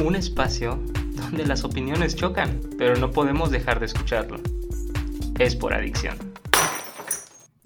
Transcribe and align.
un 0.00 0.14
espacio 0.14 0.80
donde 1.16 1.44
las 1.46 1.64
opiniones 1.64 2.14
chocan, 2.14 2.60
pero 2.78 2.96
no 2.96 3.10
podemos 3.10 3.50
dejar 3.50 3.80
de 3.80 3.86
escucharlo. 3.86 4.40
Es 5.38 5.56
por 5.56 5.74
adicción. 5.74 6.16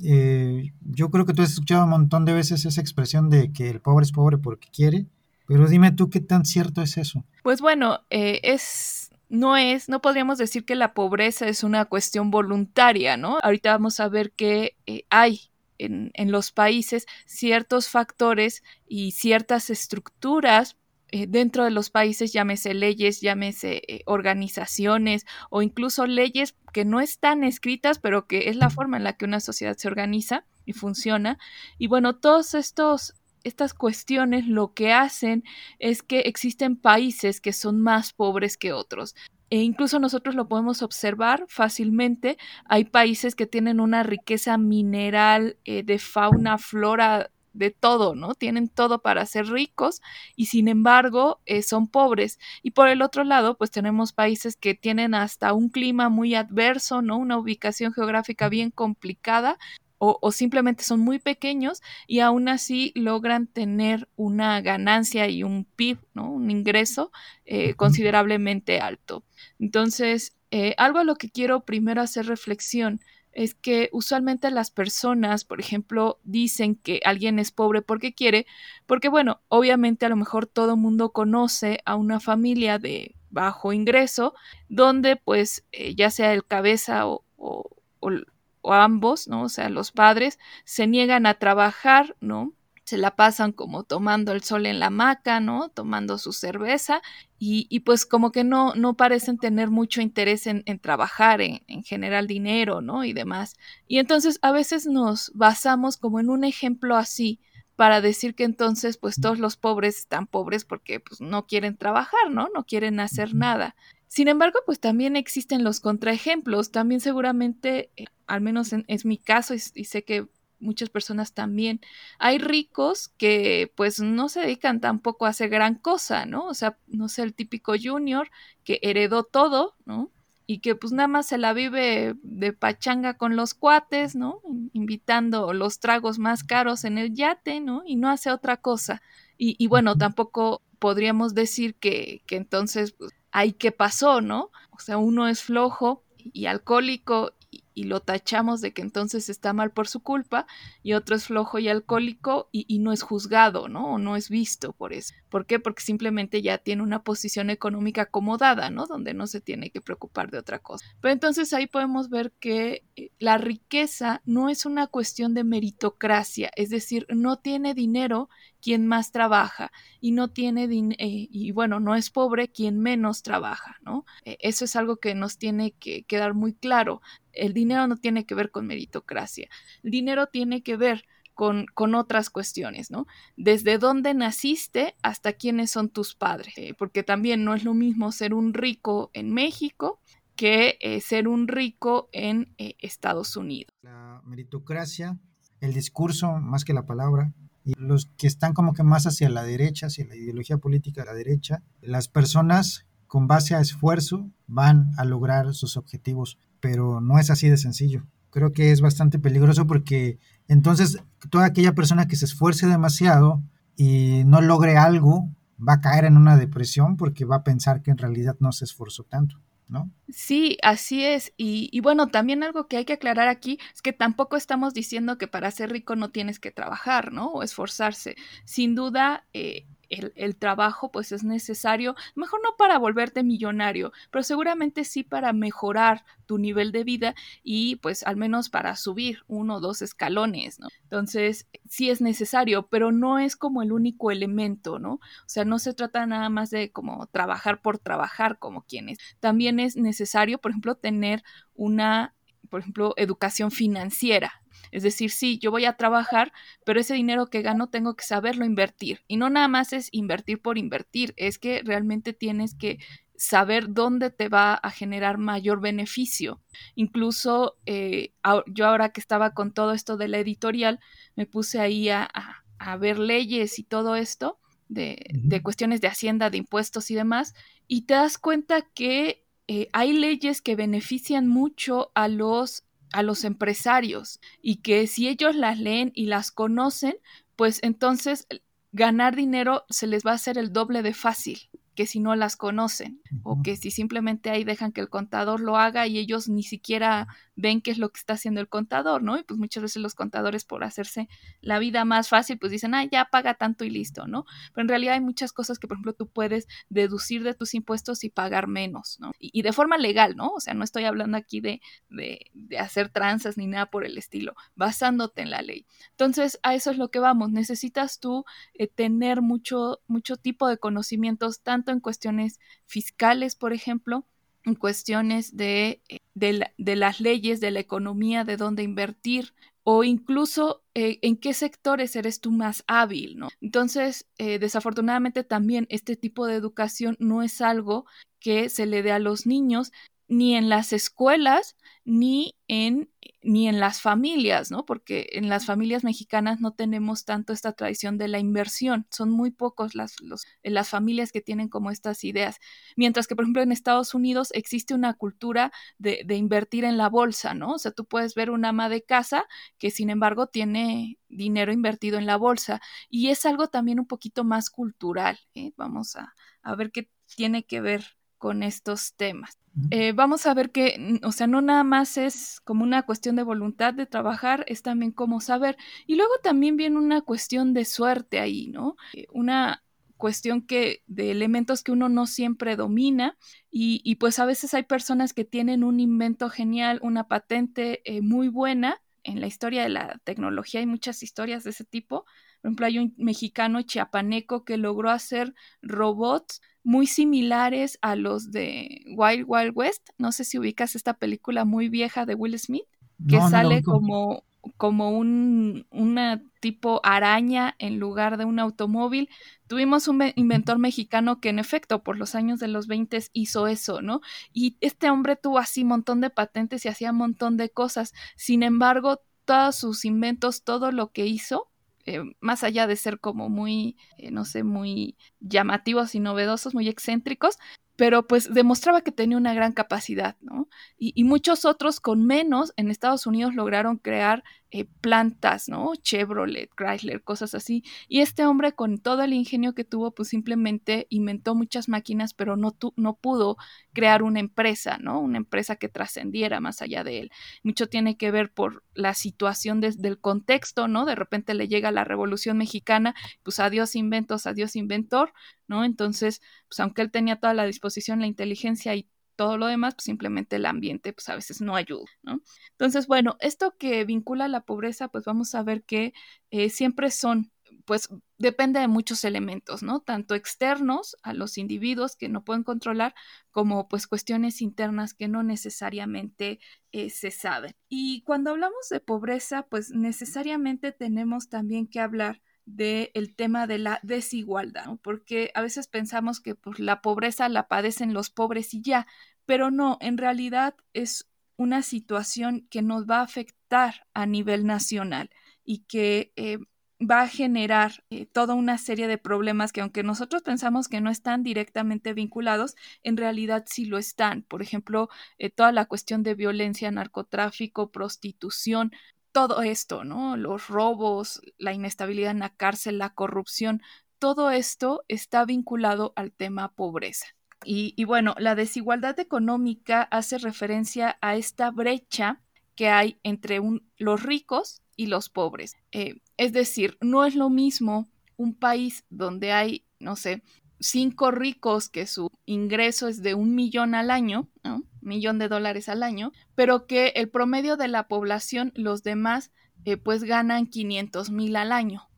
Eh, 0.03 0.73
yo 0.81 1.11
creo 1.11 1.27
que 1.27 1.35
tú 1.35 1.43
has 1.43 1.53
escuchado 1.53 1.85
un 1.85 1.91
montón 1.91 2.25
de 2.25 2.33
veces 2.33 2.65
esa 2.65 2.81
expresión 2.81 3.31
de 3.31 3.53
que 3.53 3.71
el 3.71 3.81
pobre 3.81 4.05
es 4.05 4.13
pobre 4.13 4.39
porque 4.39 4.69
quiere, 4.73 5.07
pero 5.47 5.69
dime 5.69 5.93
tú 5.93 6.11
qué 6.11 6.21
tan 6.21 6.45
cierto 6.45 6.83
es 6.83 6.97
eso. 6.97 7.25
Pues 7.43 7.61
bueno, 7.61 8.01
eh, 8.11 8.41
es 8.43 9.11
no 9.29 9.57
es, 9.57 9.89
no 9.89 10.03
podríamos 10.03 10.39
decir 10.39 10.65
que 10.65 10.75
la 10.75 10.93
pobreza 10.93 11.47
es 11.49 11.65
una 11.65 11.87
cuestión 11.87 12.31
voluntaria, 12.31 13.17
¿no? 13.17 13.39
Ahorita 13.43 13.73
vamos 13.73 13.99
a 14.01 14.09
ver 14.09 14.33
que 14.33 14.77
eh, 14.87 15.05
hay 15.09 15.51
en, 15.79 16.11
en, 16.15 16.31
los 16.31 16.53
países 16.53 17.07
ciertos 17.25 17.89
factores 17.89 18.63
y 18.87 19.13
ciertas 19.13 19.71
estructuras 19.71 20.77
eh, 21.15 21.27
dentro 21.29 21.65
de 21.65 21.71
los 21.71 21.91
países, 21.91 22.33
llámese 22.33 22.73
leyes, 22.73 23.21
llámese 23.21 23.83
eh, 23.87 24.03
organizaciones 24.07 25.27
o 25.51 25.61
incluso 25.61 26.07
leyes 26.07 26.57
que 26.73 26.87
no 26.87 27.01
están 27.01 27.45
escritas, 27.45 27.99
pero 27.99 28.27
que 28.27 28.49
es 28.49 28.57
la 28.57 28.71
forma 28.71 28.97
en 28.97 29.05
la 29.05 29.13
que 29.13 29.27
una 29.27 29.41
sociedad 29.41 29.77
se 29.77 29.89
organiza 29.89 30.47
y 30.65 30.73
funciona. 30.73 31.39
Y 31.77 31.87
bueno, 31.87 32.17
todos 32.17 32.55
estos 32.55 33.15
estas 33.45 33.75
cuestiones 33.75 34.47
lo 34.47 34.73
que 34.73 34.93
hacen 34.93 35.45
es 35.79 36.03
que 36.03 36.21
existen 36.21 36.77
países 36.77 37.41
que 37.41 37.53
son 37.53 37.81
más 37.81 38.13
pobres 38.13 38.57
que 38.57 38.73
otros. 38.73 39.15
E 39.51 39.59
incluso 39.59 39.99
nosotros 39.99 40.35
lo 40.35 40.49
podemos 40.49 40.81
observar 40.81 41.45
fácilmente. 41.49 42.39
Hay 42.65 42.85
países 42.85 43.35
que 43.35 43.47
tienen 43.47 43.81
una 43.81 44.03
riqueza 44.03 44.57
mineral 44.57 45.59
eh, 45.67 45.83
de 45.83 45.99
fauna, 45.99 46.57
flora 46.57 47.31
de 47.53 47.71
todo, 47.71 48.15
¿no? 48.15 48.35
Tienen 48.35 48.69
todo 48.69 49.03
para 49.03 49.27
ser 49.27 49.47
ricos 49.47 50.01
y 50.37 50.47
sin 50.47 50.69
embargo 50.69 51.41
eh, 51.47 51.63
son 51.63 51.89
pobres. 51.89 52.39
Y 52.63 52.73
por 52.73 52.89
el 52.89 53.03
otro 53.03 53.25
lado, 53.25 53.57
pues 53.57 53.71
tenemos 53.71 54.13
países 54.13 54.57
que 54.57 54.75
tienen 54.75 55.15
hasta 55.15 55.53
un 55.53 55.69
clima 55.69 56.09
muy 56.09 56.35
adverso, 56.35 57.03
¿no? 57.03 57.19
Una 57.19 57.39
ubicación 57.39 57.93
geográfica 57.93 58.49
bien 58.49 58.71
complicada. 58.71 59.59
O, 60.05 60.33
simplemente 60.33 60.83
son 60.83 60.99
muy 60.99 61.21
pequeños 61.21 61.81
y 62.09 62.19
aún 62.19 62.49
así 62.49 62.91
logran 62.97 63.47
tener 63.47 64.09
una 64.17 64.61
ganancia 64.61 65.29
y 65.29 65.45
un 65.45 65.65
PIB, 65.65 65.99
¿no? 66.13 66.29
un 66.29 66.51
ingreso 66.51 67.13
eh, 67.45 67.75
considerablemente 67.75 68.81
alto. 68.81 69.23
Entonces, 69.61 70.37
eh, 70.51 70.75
algo 70.77 70.99
a 70.99 71.05
lo 71.05 71.15
que 71.15 71.31
quiero 71.31 71.65
primero 71.65 72.03
hacer 72.03 72.27
reflexión 72.27 73.01
es 73.33 73.55
que 73.55 73.89
usualmente 73.93 74.51
las 74.51 74.71
personas, 74.71 75.45
por 75.45 75.61
ejemplo, 75.61 76.19
dicen 76.25 76.75
que 76.77 77.01
alguien 77.05 77.39
es 77.39 77.51
pobre 77.51 77.83
porque 77.83 78.15
quiere, 78.15 78.47
porque 78.87 79.09
bueno, 79.09 79.41
obviamente 79.49 80.07
a 80.07 80.09
lo 80.09 80.17
mejor 80.17 80.47
todo 80.47 80.77
mundo 80.77 81.13
conoce 81.13 81.81
a 81.85 81.97
una 81.97 82.21
familia 82.21 82.79
de 82.79 83.15
bajo 83.31 83.73
ingreso, 83.73 84.35
donde 84.69 85.17
pues 85.17 85.65
eh, 85.73 85.95
ya 85.95 86.11
sea 86.11 86.33
el 86.35 86.45
cabeza 86.45 87.07
o, 87.07 87.25
o, 87.37 87.71
o, 88.01 88.73
ambos, 88.73 89.27
¿no? 89.29 89.43
O 89.43 89.49
sea, 89.49 89.69
los 89.69 89.91
padres 89.91 90.39
se 90.65 90.87
niegan 90.87 91.27
a 91.27 91.35
trabajar, 91.35 92.15
¿no? 92.21 92.53
Se 92.85 92.99
la 92.99 93.15
pasan 93.15 93.53
como 93.53 93.85
tomando 93.85 94.33
el 94.33 94.43
sol 94.43 94.67
en 94.67 94.81
la 94.81 94.87
hamaca, 94.87 95.41
¿no? 95.41 95.69
Tomando 95.69 96.19
su 96.19 96.33
cerveza 96.33 97.01
y, 97.39 97.67
y 97.71 97.81
pues 97.81 98.07
como 98.07 98.33
que 98.33 98.45
no, 98.45 98.75
no 98.75 98.95
parecen 98.95 99.39
tener 99.39 99.71
mucho 99.71 100.01
interés 100.01 100.47
en, 100.47 100.63
en 100.67 100.79
trabajar, 100.79 101.41
en, 101.41 101.63
en, 101.69 101.85
generar 101.85 102.27
dinero, 102.27 102.81
¿no? 102.81 103.05
Y 103.05 103.13
demás. 103.13 103.57
Y 103.87 103.99
entonces 103.99 104.39
a 104.43 104.53
veces 104.53 104.87
nos 104.87 105.31
basamos 105.35 105.97
como 105.97 106.19
en 106.19 106.29
un 106.29 106.45
ejemplo 106.45 106.97
así 106.97 107.41
para 107.77 108.01
decir 108.01 108.35
que 108.35 108.45
entonces 108.45 108.97
pues 108.97 109.21
todos 109.21 109.39
los 109.39 109.57
pobres 109.57 109.99
están 109.99 110.27
pobres 110.27 110.65
porque 110.65 111.01
pues 111.01 111.21
no 111.21 111.47
quieren 111.47 111.77
trabajar, 111.77 112.31
¿no? 112.31 112.49
No 112.55 112.65
quieren 112.65 112.99
hacer 113.01 113.35
nada. 113.35 113.77
Sin 114.09 114.29
embargo, 114.29 114.59
pues 114.67 114.79
también 114.79 115.17
existen 115.17 115.65
los 115.65 115.81
contraejemplos. 115.81 116.71
También 116.71 117.01
seguramente, 117.01 117.91
eh, 117.97 118.05
al 118.27 118.43
menos 118.43 118.73
en, 118.73 118.85
es 118.89 119.07
mi 119.07 119.17
caso 119.17 119.55
y, 119.55 119.63
y 119.75 119.85
sé 119.85 120.05
que 120.05 120.27
muchas 120.63 120.89
personas 120.89 121.35
también. 121.35 121.81
Hay 122.19 122.39
ricos 122.39 123.09
que 123.19 123.73
pues 123.77 124.01
no 124.01 124.29
se 124.29 124.41
dedican 124.41 124.81
tampoco 124.81 125.27
a 125.27 125.31
hacer 125.31 125.51
gran 125.51 125.75
cosa, 125.75 126.25
¿no? 126.27 126.47
O 126.47 126.55
sea, 126.55 126.79
no 126.87 127.09
sé, 127.09 127.23
el 127.23 127.35
típico 127.35 127.75
junior 127.83 128.31
que 128.65 128.79
heredó 128.83 129.25
todo, 129.25 129.77
¿no? 129.85 130.11
Y 130.47 130.59
que 130.59 130.75
pues 130.75 130.93
nada 130.93 131.09
más 131.09 131.27
se 131.27 131.39
la 131.39 131.53
vive 131.53 132.15
de 132.23 132.53
pachanga 132.53 133.15
con 133.15 133.37
los 133.37 133.55
cuates, 133.55 134.15
¿no? 134.17 134.41
Invitando 134.73 135.53
los 135.53 135.79
tragos 135.81 136.19
más 136.19 136.45
caros 136.45 136.85
en 136.85 136.99
el 136.99 137.15
yate, 137.15 137.61
¿no? 137.61 137.83
Y 137.87 137.97
no 137.97 138.11
hace 138.11 138.31
otra 138.31 138.57
cosa. 138.57 139.03
Y, 139.39 139.57
y 139.59 139.67
bueno, 139.69 139.97
tampoco 139.97 140.63
podríamos 140.79 141.35
decir 141.35 141.75
que, 141.77 142.23
que 142.27 142.37
entonces, 142.37 142.93
pues, 142.93 143.13
ay, 143.31 143.53
¿qué 143.53 143.73
pasó, 143.73 144.21
no? 144.21 144.51
O 144.71 144.79
sea, 144.81 144.99
uno 144.99 145.29
es 145.29 145.43
flojo 145.43 146.05
y 146.33 146.47
alcohólico 146.47 147.33
y 147.75 147.85
lo 147.85 148.01
tachamos 148.01 148.61
de 148.61 148.73
que 148.73 148.83
entonces 148.83 149.29
está 149.29 149.53
mal 149.53 149.71
por 149.71 149.89
su 149.89 150.01
culpa 150.01 150.47
y 150.83 150.93
otro 150.95 151.17
es 151.17 151.27
flojo 151.27 151.59
y 151.59 151.69
alcohólico 151.69 152.49
y, 152.53 152.79
no 152.79 152.93
es 152.93 153.03
juzgado, 153.03 153.69
¿no? 153.69 153.95
O 153.95 153.99
no 153.99 154.17
es 154.17 154.29
visto 154.29 154.73
por 154.73 154.93
eso. 154.93 155.15
¿Por 155.29 155.47
qué? 155.47 155.61
Porque 155.61 155.83
simplemente 155.83 156.43
ya 156.43 156.59
tiene 156.59 156.83
una 156.83 157.03
posición 157.03 157.51
económica 157.51 158.03
acomodada, 158.03 158.71
¿no? 158.71 158.87
Donde 158.87 159.15
no 159.15 159.27
se 159.27 159.41
tiene 159.41 159.71
que 159.71 159.81
preocupar 159.81 160.31
de 160.31 160.39
otra 160.39 160.59
cosa. 160.59 160.85
Pero 161.01 161.13
entonces 161.13 161.53
ahí 161.53 161.67
podemos 161.67 162.09
ver 162.09 162.33
que 162.41 162.85
eh, 162.97 163.11
la 163.19 163.39
riqueza 163.39 164.21
no 164.25 164.49
es 164.49 164.67
una 164.67 164.87
cuestión 164.89 165.35
de 165.35 165.45
meritocracia, 165.45 166.51
es 166.57 166.71
decir, 166.71 167.07
no 167.09 167.39
tiene 167.39 167.75
dinero 167.75 168.29
quien 168.63 168.87
más 168.87 169.11
trabaja 169.11 169.73
y 170.01 170.13
no 170.13 170.29
tiene 170.29 170.69
dinero, 170.69 170.97
eh, 171.01 171.29
y 171.31 171.51
bueno, 171.51 171.81
no 171.81 171.97
es 171.97 172.11
pobre 172.11 172.49
quien 172.49 172.79
menos 172.81 173.23
trabaja, 173.23 173.77
¿no? 173.83 174.07
Eh, 174.25 174.39
eso 174.41 174.65
es 174.65 174.77
algo 174.77 174.97
que 174.97 175.15
nos 175.15 175.37
tiene 175.37 175.73
que 175.73 176.05
quedar 176.05 176.33
muy 176.33 176.55
claro. 176.55 177.03
El 177.33 177.55
dinero 177.55 177.87
no 177.87 177.97
tiene 177.97 178.25
que 178.25 178.35
ver 178.35 178.51
con 178.51 178.67
meritocracia. 178.67 179.49
El 179.83 179.91
dinero 179.91 180.27
tiene 180.27 180.63
que 180.63 180.77
ver 180.77 181.05
con, 181.35 181.67
con, 181.75 181.95
otras 181.95 182.31
cuestiones, 182.31 182.91
¿no? 182.91 183.07
Desde 183.37 183.79
dónde 183.79 184.15
naciste 184.15 184.95
hasta 185.03 185.33
quiénes 185.33 185.71
son 185.71 185.89
tus 185.89 186.15
padres, 186.15 186.53
eh, 186.57 186.75
porque 186.77 187.03
también 187.03 187.45
no 187.45 187.55
es 187.55 187.65
lo 187.65 187.75
mismo 187.75 188.13
ser 188.13 188.35
un 188.35 188.53
rico 188.53 189.11
en 189.15 189.33
México 189.33 189.99
que 190.37 190.77
eh, 190.81 191.01
ser 191.01 191.29
un 191.29 191.49
rico 191.49 192.09
en 192.13 192.55
eh, 192.59 192.75
Estados 192.81 193.37
Unidos. 193.37 193.73
La 193.83 194.23
meritocracia, 194.27 195.19
el 195.61 195.73
discurso 195.73 196.33
más 196.33 196.65
que 196.65 196.75
la 196.75 196.87
palabra, 196.87 197.33
y 197.65 197.75
los 197.77 198.07
que 198.17 198.27
están 198.27 198.55
como 198.55 198.75
que 198.75 198.83
más 198.83 199.07
hacia 199.07 199.29
la 199.29 199.45
derecha, 199.45 199.87
hacia 199.87 200.07
la 200.07 200.17
ideología 200.17 200.59
política 200.59 201.03
de 201.03 201.07
la 201.07 201.15
derecha, 201.15 201.63
las 201.81 202.09
personas 202.09 202.87
con 203.07 203.29
base 203.29 203.55
a 203.55 203.61
esfuerzo 203.61 204.31
van 204.47 204.91
a 204.97 205.05
lograr 205.05 205.55
sus 205.55 205.77
objetivos 205.77 206.39
pero 206.63 207.01
no 207.01 207.19
es 207.19 207.29
así 207.29 207.51
de 207.51 207.59
sencillo. 207.59 208.05
Creo 208.31 208.53
que 208.53 208.71
es 208.71 208.81
bastante 208.81 209.19
peligroso 209.19 209.67
porque 209.67 210.19
entonces 210.47 211.03
toda 211.29 211.45
aquella 211.45 211.75
persona 211.75 212.07
que 212.07 212.15
se 212.15 212.25
esfuerce 212.25 212.69
demasiado 212.69 213.43
y 213.77 214.23
no 214.25 214.41
logre 214.41 214.77
algo 214.77 215.29
va 215.59 215.75
a 215.75 215.81
caer 215.81 216.05
en 216.05 216.17
una 216.17 216.37
depresión 216.37 216.97
porque 216.97 217.25
va 217.25 217.37
a 217.37 217.45
pensar 217.45 217.83
que 217.83 217.91
en 217.91 217.99
realidad 217.99 218.37
no 218.39 218.53
se 218.53 218.65
esforzó 218.65 219.03
tanto. 219.03 219.39
¿No? 219.69 219.91
Sí, 220.11 220.59
así 220.63 221.03
es. 221.03 221.33
Y, 221.39 221.81
bueno, 221.81 222.09
también 222.09 222.43
algo 222.43 222.69
que 222.69 222.77
hay 222.77 222.85
que 222.85 222.93
aclarar 222.93 223.29
aquí 223.29 223.59
es 223.75 223.81
que 223.81 223.95
tampoco 223.95 224.37
estamos 224.37 224.75
diciendo 224.75 225.17
que 225.17 225.29
para 225.29 225.51
ser 225.51 225.71
rico 225.71 225.97
no 225.97 226.11
tienes 226.11 226.39
que 226.39 226.51
trabajar, 226.51 227.11
¿no? 227.11 227.29
O 227.29 227.43
esforzarse. 227.43 228.17
Sin 228.45 228.75
duda, 228.75 229.25
eh, 229.33 229.65
el, 229.93 230.37
trabajo 230.37 230.91
pues 230.91 231.13
es 231.13 231.25
necesario, 231.25 231.95
mejor 232.15 232.41
no 232.43 232.57
para 232.57 232.79
volverte 232.79 233.23
millonario, 233.23 233.93
pero 234.11 234.23
seguramente 234.23 234.85
sí 234.85 235.03
para 235.03 235.33
mejorar 235.33 236.05
tu 236.27 236.39
nivel 236.39 236.73
de 236.73 236.85
vida 236.85 237.15
y 237.43 237.77
pues 237.77 238.03
al 238.05 238.17
menos 238.17 238.49
para 238.49 238.77
subir 238.77 239.23
uno 239.29 239.57
o 239.57 239.61
dos 239.61 239.83
escalones, 239.83 240.59
¿no? 240.59 240.69
Entonces 240.85 241.47
sí 241.69 241.91
es 241.91 242.01
necesario, 242.01 242.69
pero 242.69 242.93
no 242.93 243.19
es 243.19 243.37
como 243.37 243.63
el 243.63 243.73
único 243.73 244.11
elemento, 244.11 244.79
¿no? 244.79 244.95
O 244.95 245.01
sea, 245.27 245.45
no 245.45 245.59
se 245.59 245.75
trata 245.75 246.07
nada 246.07 246.29
más 246.31 246.51
de 246.51 246.73
como 246.73 247.07
trabajar 247.07 247.61
por 247.61 247.79
trabajar 247.79 248.39
como 248.39 248.63
quienes. 248.63 248.99
También 249.21 249.61
es 249.61 249.77
necesario, 249.77 250.39
por 250.39 250.53
ejemplo, 250.53 250.75
tener 250.75 251.23
una 251.55 252.15
por 252.53 252.61
ejemplo, 252.61 252.93
educación 252.99 253.51
financiera, 253.51 254.42
es 254.71 254.83
decir, 254.83 255.11
sí, 255.11 255.39
yo 255.39 255.51
voy 255.51 255.65
a 255.65 255.77
trabajar, 255.77 256.33
pero 256.65 256.81
ese 256.81 256.95
dinero 256.95 257.27
que 257.27 257.43
gano 257.43 257.69
tengo 257.69 257.95
que 257.95 258.05
saberlo 258.05 258.45
invertir. 258.45 259.03
Y 259.09 259.17
no 259.17 259.31
nada 259.31 259.49
más 259.49 259.73
es 259.73 259.89
invertir 259.93 260.41
por 260.41 260.59
invertir, 260.59 261.15
es 261.17 261.39
que 261.39 261.63
realmente 261.65 262.13
tienes 262.13 262.55
que 262.55 262.79
saber 263.17 263.73
dónde 263.73 264.11
te 264.11 264.29
va 264.29 264.55
a 264.55 264.71
generar 264.71 265.17
mayor 265.17 265.61
beneficio. 265.61 266.41
Incluso 266.75 267.57
eh, 267.67 268.13
yo 268.47 268.67
ahora 268.67 268.91
que 268.91 269.01
estaba 269.01 269.33
con 269.33 269.53
todo 269.53 269.73
esto 269.73 269.97
de 269.97 270.09
la 270.09 270.19
editorial, 270.19 270.81
me 271.15 271.27
puse 271.27 271.61
ahí 271.61 271.89
a, 271.89 272.11
a, 272.59 272.77
ver 272.79 272.99
leyes 272.99 273.59
y 273.61 273.65
todo 273.65 273.95
esto 273.95 274.41
de, 274.69 275.07
de, 275.11 275.41
cuestiones 275.41 275.81
de 275.81 275.89
hacienda, 275.89 276.31
de 276.31 276.39
impuestos 276.39 276.91
y 276.91 276.97
demás, 276.97 277.35
y 277.69 277.83
te 277.83 277.95
das 277.95 278.19
cuenta 278.19 278.63
que 278.75 279.25
eh, 279.47 279.69
hay 279.73 279.93
leyes 279.93 280.41
que 280.41 280.57
benefician 280.57 281.29
mucho 281.29 281.93
a 281.95 282.09
los 282.09 282.65
a 282.93 283.03
los 283.03 283.25
empresarios 283.25 284.21
y 284.41 284.57
que 284.57 284.87
si 284.87 285.09
ellos 285.09 285.35
las 285.35 285.59
leen 285.59 285.93
y 285.95 286.07
las 286.07 286.31
conocen, 286.31 286.95
pues 287.37 287.59
entonces 287.63 288.27
ganar 288.73 289.17
dinero 289.17 289.65
se 289.69 289.87
les 289.87 290.05
va 290.05 290.13
a 290.13 290.15
hacer 290.15 290.39
el 290.39 290.53
doble 290.53 290.83
de 290.83 290.95
fácil. 290.95 291.51
Que 291.75 291.87
si 291.87 292.01
no 292.01 292.15
las 292.17 292.37
conocen 292.37 293.01
o 293.23 293.43
que 293.43 293.57
si 293.57 293.71
simplemente 293.71 294.31
ahí 294.31 294.45
dejan 294.45 294.73
que 294.73 294.81
el 294.81 294.89
contador 294.89 295.41
lo 295.41 295.57
haga 295.57 295.87
y 295.87 295.99
ellos 295.99 296.29
ni 296.29 296.43
siquiera 296.43 297.09
ven 297.35 297.63
qué 297.63 297.71
es 297.71 297.79
lo 297.79 297.91
que 297.91 297.99
está 297.99 298.15
haciendo 298.15 298.41
el 298.41 298.49
contador, 298.49 299.03
¿no? 299.03 299.19
Y 299.19 299.23
pues 299.23 299.39
muchas 299.39 299.63
veces 299.63 299.83
los 299.83 299.95
contadores 299.95 300.45
por 300.45 300.65
hacerse 300.65 301.09
la 301.41 301.59
vida 301.59 301.85
más 301.85 302.09
fácil, 302.09 302.39
pues 302.39 302.53
dicen, 302.53 302.75
ah, 302.75 302.85
ya 302.85 303.07
paga 303.07 303.35
tanto 303.35 303.65
y 303.65 303.71
listo, 303.71 304.07
¿no? 304.07 304.27
Pero 304.53 304.63
en 304.63 304.69
realidad 304.69 304.95
hay 304.95 305.01
muchas 305.01 305.33
cosas 305.33 305.59
que, 305.59 305.67
por 305.67 305.77
ejemplo, 305.77 305.95
tú 305.95 306.09
puedes 306.09 306.47
deducir 306.69 307.23
de 307.23 307.35
tus 307.35 307.55
impuestos 307.55 308.05
y 308.05 308.11
pagar 308.11 308.49
menos, 308.49 308.99
¿no? 309.01 309.13
Y, 309.19 309.43
de 309.43 309.53
forma 309.53 309.79
legal, 309.79 310.15
¿no? 310.15 310.29
O 310.29 310.41
sea, 310.41 310.55
no 310.55 310.63
estoy 310.63 310.85
hablando 310.85 311.17
aquí 311.17 311.41
de, 311.41 311.61
de, 311.89 312.31
de 312.35 312.59
hacer 312.59 312.91
tranzas 312.91 313.37
ni 313.37 313.47
nada 313.47 313.67
por 313.67 313.85
el 313.85 313.97
estilo, 313.99 314.35
basándote 314.55 315.23
en 315.23 315.31
la 315.31 315.43
ley. 315.43 315.67
Entonces, 315.91 316.39
a 316.43 316.55
eso 316.55 316.71
es 316.71 316.79
lo 316.79 316.91
que 316.91 316.99
vamos. 316.99 317.33
Necesitas 317.33 317.99
tú 317.99 318.25
eh, 318.55 318.69
tener 318.69 319.23
mucho, 319.23 319.81
mucho 319.87 320.17
tipo 320.17 320.49
de 320.49 320.59
conocimientos, 320.59 321.41
tanto 321.41 321.62
en 321.71 321.81
cuestiones 321.81 322.41
fiscales, 322.67 323.37
por 323.37 323.53
ejemplo, 323.53 324.07
en 324.45 324.55
cuestiones 324.55 325.37
de, 325.37 325.83
eh, 325.89 325.99
de, 326.15 326.77
las 326.77 327.01
leyes, 327.01 327.41
de 327.41 327.53
la 327.53 327.61
economía, 327.61 328.25
de 328.25 328.37
dónde 328.37 328.63
invertir 328.63 329.35
o 329.63 329.85
incluso 329.85 330.65
eh, 330.75 330.99
en 331.03 331.17
qué 331.17 331.35
sectores 331.35 331.95
eres 331.95 332.21
tú 332.21 332.33
más 332.33 332.65
hábil, 332.67 333.17
¿no? 333.17 333.29
Entonces, 333.41 334.07
desafortunadamente 334.19 335.23
también 335.23 335.69
este 335.71 335.95
tipo 335.95 336.27
de 336.27 336.35
educación 336.35 336.97
no 336.99 337.23
es 337.23 337.41
algo 337.41 337.87
que 338.19 338.49
se 338.49 338.67
le 338.67 338.83
dé 338.83 338.91
a 338.91 338.99
los 338.99 339.25
niños 339.25 339.71
ni 340.13 340.37
en 340.37 340.49
las 340.49 340.73
escuelas 340.73 341.57
ni 341.85 342.37
en 342.47 342.91
ni 343.25 343.49
en 343.49 343.61
las 343.61 343.81
familias, 343.81 344.51
¿no? 344.51 344.65
Porque 344.65 345.09
en 345.13 345.29
las 345.29 345.47
familias 345.47 345.85
mexicanas 345.85 346.41
no 346.41 346.53
tenemos 346.53 347.05
tanto 347.05 347.33
esta 347.33 347.53
tradición 347.53 347.97
de 347.97 348.09
la 348.09 348.19
inversión. 348.19 348.87
Son 348.91 349.11
muy 349.11 349.31
pocos 349.31 349.77
las, 349.77 349.95
las 350.43 350.69
familias 350.69 351.13
que 351.13 351.21
tienen 351.21 351.49
como 351.49 351.71
estas 351.71 352.03
ideas. 352.03 352.39
Mientras 352.77 353.07
que, 353.07 353.15
por 353.15 353.25
ejemplo, 353.25 353.43
en 353.43 353.53
Estados 353.53 353.95
Unidos 353.95 354.31
existe 354.35 354.75
una 354.75 354.95
cultura 354.95 355.53
de, 355.79 356.03
de 356.05 356.17
invertir 356.17 356.65
en 356.65 356.77
la 356.77 356.89
bolsa, 356.89 357.33
¿no? 357.35 357.53
O 357.53 357.59
sea, 357.59 357.71
tú 357.71 357.87
puedes 357.87 358.15
ver 358.17 358.31
una 358.31 358.49
ama 358.49 358.69
de 358.69 358.83
casa 358.83 359.25
que, 359.59 359.71
sin 359.71 359.89
embargo, 359.89 360.27
tiene 360.27 360.99
dinero 361.09 361.53
invertido 361.53 361.99
en 361.99 362.07
la 362.07 362.17
bolsa. 362.17 362.61
Y 362.89 363.09
es 363.11 363.25
algo 363.25 363.49
también 363.49 363.79
un 363.79 363.87
poquito 363.87 364.25
más 364.25 364.51
cultural. 364.51 365.21
¿eh? 365.35 365.53
Vamos 365.57 365.95
a, 365.95 366.13
a 366.43 366.57
ver 366.57 366.73
qué 366.73 366.91
tiene 367.07 367.45
que 367.45 367.61
ver 367.61 367.85
con 368.23 368.45
estos 368.45 368.95
temas. 368.95 369.37
Eh, 369.73 369.91
vamos 369.91 370.27
a 370.27 370.35
ver 370.35 370.53
que, 370.53 371.01
o 371.03 371.11
sea, 371.11 371.27
no 371.27 371.43
nada 371.43 371.65
más 371.65 371.97
es 371.99 372.41
como 372.45 372.63
una 372.63 372.85
cuestión 372.85 373.17
de 373.17 373.25
voluntad 373.25 373.75
de 373.75 373.85
trabajar, 373.85 374.45
es 374.47 374.63
también 374.63 374.93
como 374.93 375.21
saber. 375.21 375.57
Y 375.89 375.97
luego 375.97 376.13
también 376.23 376.57
viene 376.57 376.79
una 376.79 377.01
cuestión 377.01 377.53
de 377.53 377.65
suerte 377.65 378.21
ahí, 378.21 378.47
¿no? 378.47 378.77
Eh, 378.95 379.09
una 379.11 379.65
cuestión 379.97 380.43
que 380.43 380.85
de 380.87 381.11
elementos 381.11 381.65
que 381.65 381.73
uno 381.73 381.89
no 381.89 382.07
siempre 382.07 382.55
domina 382.55 383.19
y, 383.51 383.97
pues 383.97 384.21
a 384.21 384.25
veces 384.25 384.55
hay 384.55 384.63
personas 384.63 385.15
que 385.15 385.25
tienen 385.25 385.65
un 385.65 385.81
invento 385.81 386.31
genial, 386.31 386.79
una 386.81 387.09
patente 387.09 387.83
eh, 387.85 388.03
muy 388.03 388.29
buena. 388.29 388.81
En 389.03 389.21
la 389.21 389.27
historia 389.27 389.65
de 389.65 389.69
la 389.69 390.01
tecnología 390.05 390.61
hay 390.61 390.67
muchas 390.67 391.03
historias 391.03 391.43
de 391.43 391.51
ese 391.51 391.65
tipo. 391.65 392.05
Por 392.41 392.51
ejemplo, 392.51 392.67
hay 392.67 392.79
un 392.79 392.95
mexicano 392.99 393.63
chiapaneco 393.63 394.45
que 394.45 394.59
logró 394.59 394.91
hacer 394.91 395.35
robots 395.61 396.41
muy 396.65 396.87
similares 396.87 397.79
a 397.83 397.97
los 397.97 398.31
de 398.31 398.85
Wild 398.97 399.25
Wild 399.27 399.53
West. 399.55 399.91
No 399.99 400.13
sé 400.13 400.25
si 400.25 400.39
ubicas 400.39 400.77
esta 400.77 400.95
película 400.95 401.45
muy 401.45 401.69
vieja 401.69 402.07
de 402.07 402.15
Will 402.15 402.39
Smith, 402.39 402.67
que 403.09 403.21
sale 403.21 403.63
como, 403.63 404.25
como 404.57 404.97
un 404.97 405.67
una 405.71 406.23
tipo 406.41 406.81
araña 406.85 407.55
en 407.59 407.79
lugar 407.79 408.17
de 408.17 408.25
un 408.25 408.39
automóvil. 408.39 409.09
Tuvimos 409.47 409.89
un 409.89 410.13
inventor 410.17 410.59
mexicano 410.59 411.21
que 411.21 411.29
en 411.29 411.39
efecto 411.39 411.83
por 411.83 411.97
los 411.97 412.15
años 412.15 412.41
de 412.41 412.49
los 412.49 412.67
20 412.67 412.99
hizo 413.13 413.47
eso, 413.47 413.83
¿no? 413.83 414.01
Y 414.33 414.57
este 414.61 414.91
hombre 414.91 415.17
tuvo 415.17 415.39
así 415.39 415.63
un 415.63 415.69
montón 415.69 416.01
de 416.01 416.11
patentes 416.11 416.65
y 416.65 416.69
hacía 416.69 416.91
un 416.91 416.99
montón 416.99 417.37
de 417.37 417.51
cosas. 417.51 417.93
Sin 418.17 418.43
embargo, 418.43 419.01
todos 419.25 419.57
sus 419.57 419.85
inventos, 419.85 420.43
todo 420.43 420.73
lo 420.73 420.93
que 420.93 421.07
hizo, 421.07 421.52
eh, 421.87 422.01
más 422.21 422.45
allá 422.45 422.67
de 422.67 422.77
ser 422.77 423.01
como 423.01 423.29
muy, 423.29 423.77
eh, 423.99 424.11
no 424.11 424.25
sé, 424.25 424.45
muy 424.45 424.97
llamativos 425.21 425.95
y 425.95 426.01
novedosos, 426.01 426.55
muy 426.55 426.69
excéntricos, 426.69 427.39
pero 427.77 428.07
pues 428.07 428.33
demostraba 428.33 428.83
que 428.83 428.93
tenía 428.93 429.17
una 429.17 429.35
gran 429.35 429.53
capacidad, 429.53 430.17
¿no? 430.21 430.49
Y, 430.79 430.93
y 430.95 431.05
muchos 431.05 431.45
otros 431.45 431.81
con 431.81 432.07
menos 432.07 432.53
en 432.57 432.71
Estados 432.71 433.07
Unidos 433.07 433.35
lograron 433.35 433.79
crear 433.79 434.23
eh, 434.55 434.67
plantas, 434.83 435.49
¿no? 435.49 435.73
Chevrolet, 435.77 436.51
Chrysler, 436.55 437.03
cosas 437.03 437.35
así. 437.35 437.65
Y 437.89 438.01
este 438.01 438.27
hombre 438.27 438.53
con 438.53 438.77
todo 438.77 439.03
el 439.03 439.15
ingenio 439.15 439.55
que 439.55 439.65
tuvo, 439.65 439.95
pues 439.95 440.11
simplemente 440.11 440.87
inventó 440.91 441.35
muchas 441.35 441.71
máquinas, 441.71 442.13
pero 442.13 442.37
no, 442.37 442.55
no 442.77 442.97
pudo 442.97 443.39
crear 443.73 444.03
una 444.03 444.21
empresa, 444.21 444.77
¿no? 444.77 445.01
Una 445.01 445.17
empresa 445.17 445.57
que 445.57 445.71
trascendiera 445.71 446.39
más 446.41 446.61
allá 446.61 446.85
de 446.85 446.99
él. 446.99 447.11
Mucho 447.43 447.67
tiene 447.67 447.97
que 447.97 448.11
ver 448.11 448.31
por 448.31 448.63
la 448.75 448.93
situación 448.93 449.63
desde 449.63 449.89
el 449.89 449.99
contexto, 449.99 450.69
¿no? 450.69 450.85
De 450.85 450.97
repente 450.97 451.33
le 451.33 451.49
llega 451.49 451.71
la 451.71 451.85
Revolución 451.85 452.37
Mexicana, 452.37 452.95
pues 453.23 453.41
adiós 453.41 453.75
inventos, 453.75 454.27
adiós 454.27 454.55
inventor, 454.55 455.15
¿no? 455.47 455.65
Entonces, 455.65 456.21
pues 456.49 456.61
aunque 456.61 456.83
él 456.83 456.91
tenía 456.91 457.17
toda 457.17 457.33
la 457.33 457.47
disposición, 457.47 458.01
la 458.01 458.07
inteligencia 458.07 458.75
y 458.75 458.87
todo 459.17 459.39
lo 459.39 459.47
demás, 459.47 459.75
pues 459.75 459.85
simplemente 459.85 460.37
el 460.37 460.47
ambiente, 460.47 460.93
pues 460.93 461.09
a 461.09 461.15
veces 461.15 461.41
no 461.41 461.57
ayuda, 461.57 461.85
¿no? 462.03 462.21
Entonces, 462.53 462.87
bueno, 462.87 463.17
esto 463.21 463.57
que 463.59 463.85
vincula 463.85 464.29
la 464.29 464.43
pobreza, 464.43 464.89
pues 464.89 465.05
vamos 465.05 465.35
a 465.35 465.43
ver 465.43 465.65
que 465.65 465.93
eh, 466.31 466.51
siempre 466.51 466.91
son, 466.91 467.33
pues 467.65 467.89
depende 468.19 468.61
de 468.61 468.69
muchos 468.69 469.05
elementos, 469.05 469.63
¿no? 469.63 469.81
Tanto 469.81 470.15
externos 470.15 470.97
a 471.03 471.15
los 471.15 471.39
individuos 471.39 471.97
que 471.97 472.09
no 472.09 472.25
pueden 472.25 472.45
controlar, 472.45 472.95
como 473.31 473.69
pues 473.69 473.87
cuestiones 473.87 474.43
internas 474.43 474.95
que 474.95 475.09
no 475.09 475.23
necesariamente 475.23 476.41
eh, 476.73 476.91
se 476.91 477.11
saben. 477.11 477.55
Y 477.69 478.03
cuando 478.03 478.31
hablamos 478.31 478.69
de 478.71 478.81
pobreza, 478.81 479.47
pues 479.49 479.71
necesariamente 479.71 480.73
tenemos 480.73 481.29
también 481.29 481.67
que 481.67 481.81
hablar 481.81 482.23
del 482.47 483.15
tema 483.17 483.47
de 483.47 483.59
la 483.59 483.81
desigualdad, 483.83 484.79
porque 484.83 485.31
a 485.35 485.43
veces 485.43 485.69
pensamos 485.69 486.21
que 486.21 486.35
pues, 486.35 486.59
la 486.59 486.83
pobreza 486.83 487.29
la 487.29 487.49
padecen 487.49 487.95
los 487.95 488.11
pobres 488.11 488.55
y 488.55 488.63
ya, 488.63 488.87
pero 489.27 489.51
no, 489.51 489.79
en 489.81 489.99
realidad 489.99 490.55
es 490.73 491.09
una 491.37 491.63
situación 491.63 492.47
que 492.51 492.63
nos 492.63 492.87
va 492.89 492.99
a 492.99 493.03
afectar 493.03 493.87
a 493.95 494.07
nivel 494.07 494.47
nacional 494.47 495.11
y 495.45 495.61
que 495.61 496.13
eh, 496.17 496.39
va 496.83 497.03
a 497.03 497.09
generar 497.09 497.85
eh, 497.91 498.07
toda 498.07 498.35
una 498.35 498.59
serie 498.59 498.89
de 498.89 498.99
problemas 498.99 499.53
que 499.53 499.61
aunque 499.61 499.83
nosotros 499.83 500.23
pensamos 500.23 500.69
que 500.69 500.81
no 500.81 500.91
están 500.91 501.23
directamente 501.23 501.95
vinculados, 501.95 502.57
en 502.83 502.97
realidad 502.97 503.45
sí 503.47 503.67
lo 503.67 503.79
están. 503.79 504.23
Por 504.23 504.43
ejemplo, 504.43 504.89
eh, 505.19 505.31
toda 505.31 505.53
la 505.53 505.67
cuestión 505.67 506.03
de 506.03 506.15
violencia, 506.15 506.71
narcotráfico, 506.71 507.71
prostitución, 507.71 508.73
todo 509.13 509.43
esto, 509.43 509.85
¿no? 509.85 510.17
Los 510.17 510.49
robos, 510.49 511.21
la 511.39 511.53
inestabilidad 511.53 512.11
en 512.11 512.21
la 512.21 512.35
cárcel, 512.35 512.79
la 512.79 512.95
corrupción, 512.95 513.63
todo 513.99 514.31
esto 514.31 514.83
está 514.89 515.25
vinculado 515.25 515.93
al 515.95 516.13
tema 516.13 516.53
pobreza. 516.55 517.07
Y, 517.45 517.85
bueno, 517.85 518.15
la 518.19 518.35
desigualdad 518.35 518.99
económica 519.01 519.83
hace 519.83 520.19
referencia 520.19 520.97
a 521.01 521.17
esta 521.17 521.51
brecha 521.51 522.21
que 522.55 522.69
hay 522.69 522.99
entre 523.03 523.41
los 523.79 524.03
ricos 524.03 524.63
y 524.77 524.87
los 524.87 525.09
pobres. 525.09 525.55
Eh, 525.73 526.01
es 526.17 526.33
decir, 526.33 526.79
no 526.81 527.05
es 527.05 527.15
lo 527.17 527.31
mismo 527.31 527.89
un 528.17 528.35
país 528.35 528.85
donde 528.91 529.33
hay, 529.33 529.67
no 529.81 529.97
sé, 529.97 530.23
cinco 530.63 531.11
ricos 531.11 531.69
que 531.69 531.87
su 531.87 532.11
ingreso 532.25 532.89
es 532.89 533.03
de 533.03 533.15
un 533.15 533.35
millón 533.35 533.75
al 533.75 533.91
año, 533.91 534.29
¿no? 534.45 534.63
millón 534.81 535.19
de 535.19 535.29
dólares 535.29 535.69
al 535.69 535.83
año, 535.83 536.13
pero 536.35 536.67
que 536.67 536.89
el 536.97 537.09
promedio 537.09 537.57
de 537.57 537.69
la 537.69 537.89
población, 537.89 538.53
los 538.55 538.83
demás, 538.83 539.31
eh, 539.65 539.77
pues 539.77 540.05
ganan 540.05 540.47
500 540.47 541.11
mil 541.11 541.37
al 541.37 541.53
año. 541.53 541.89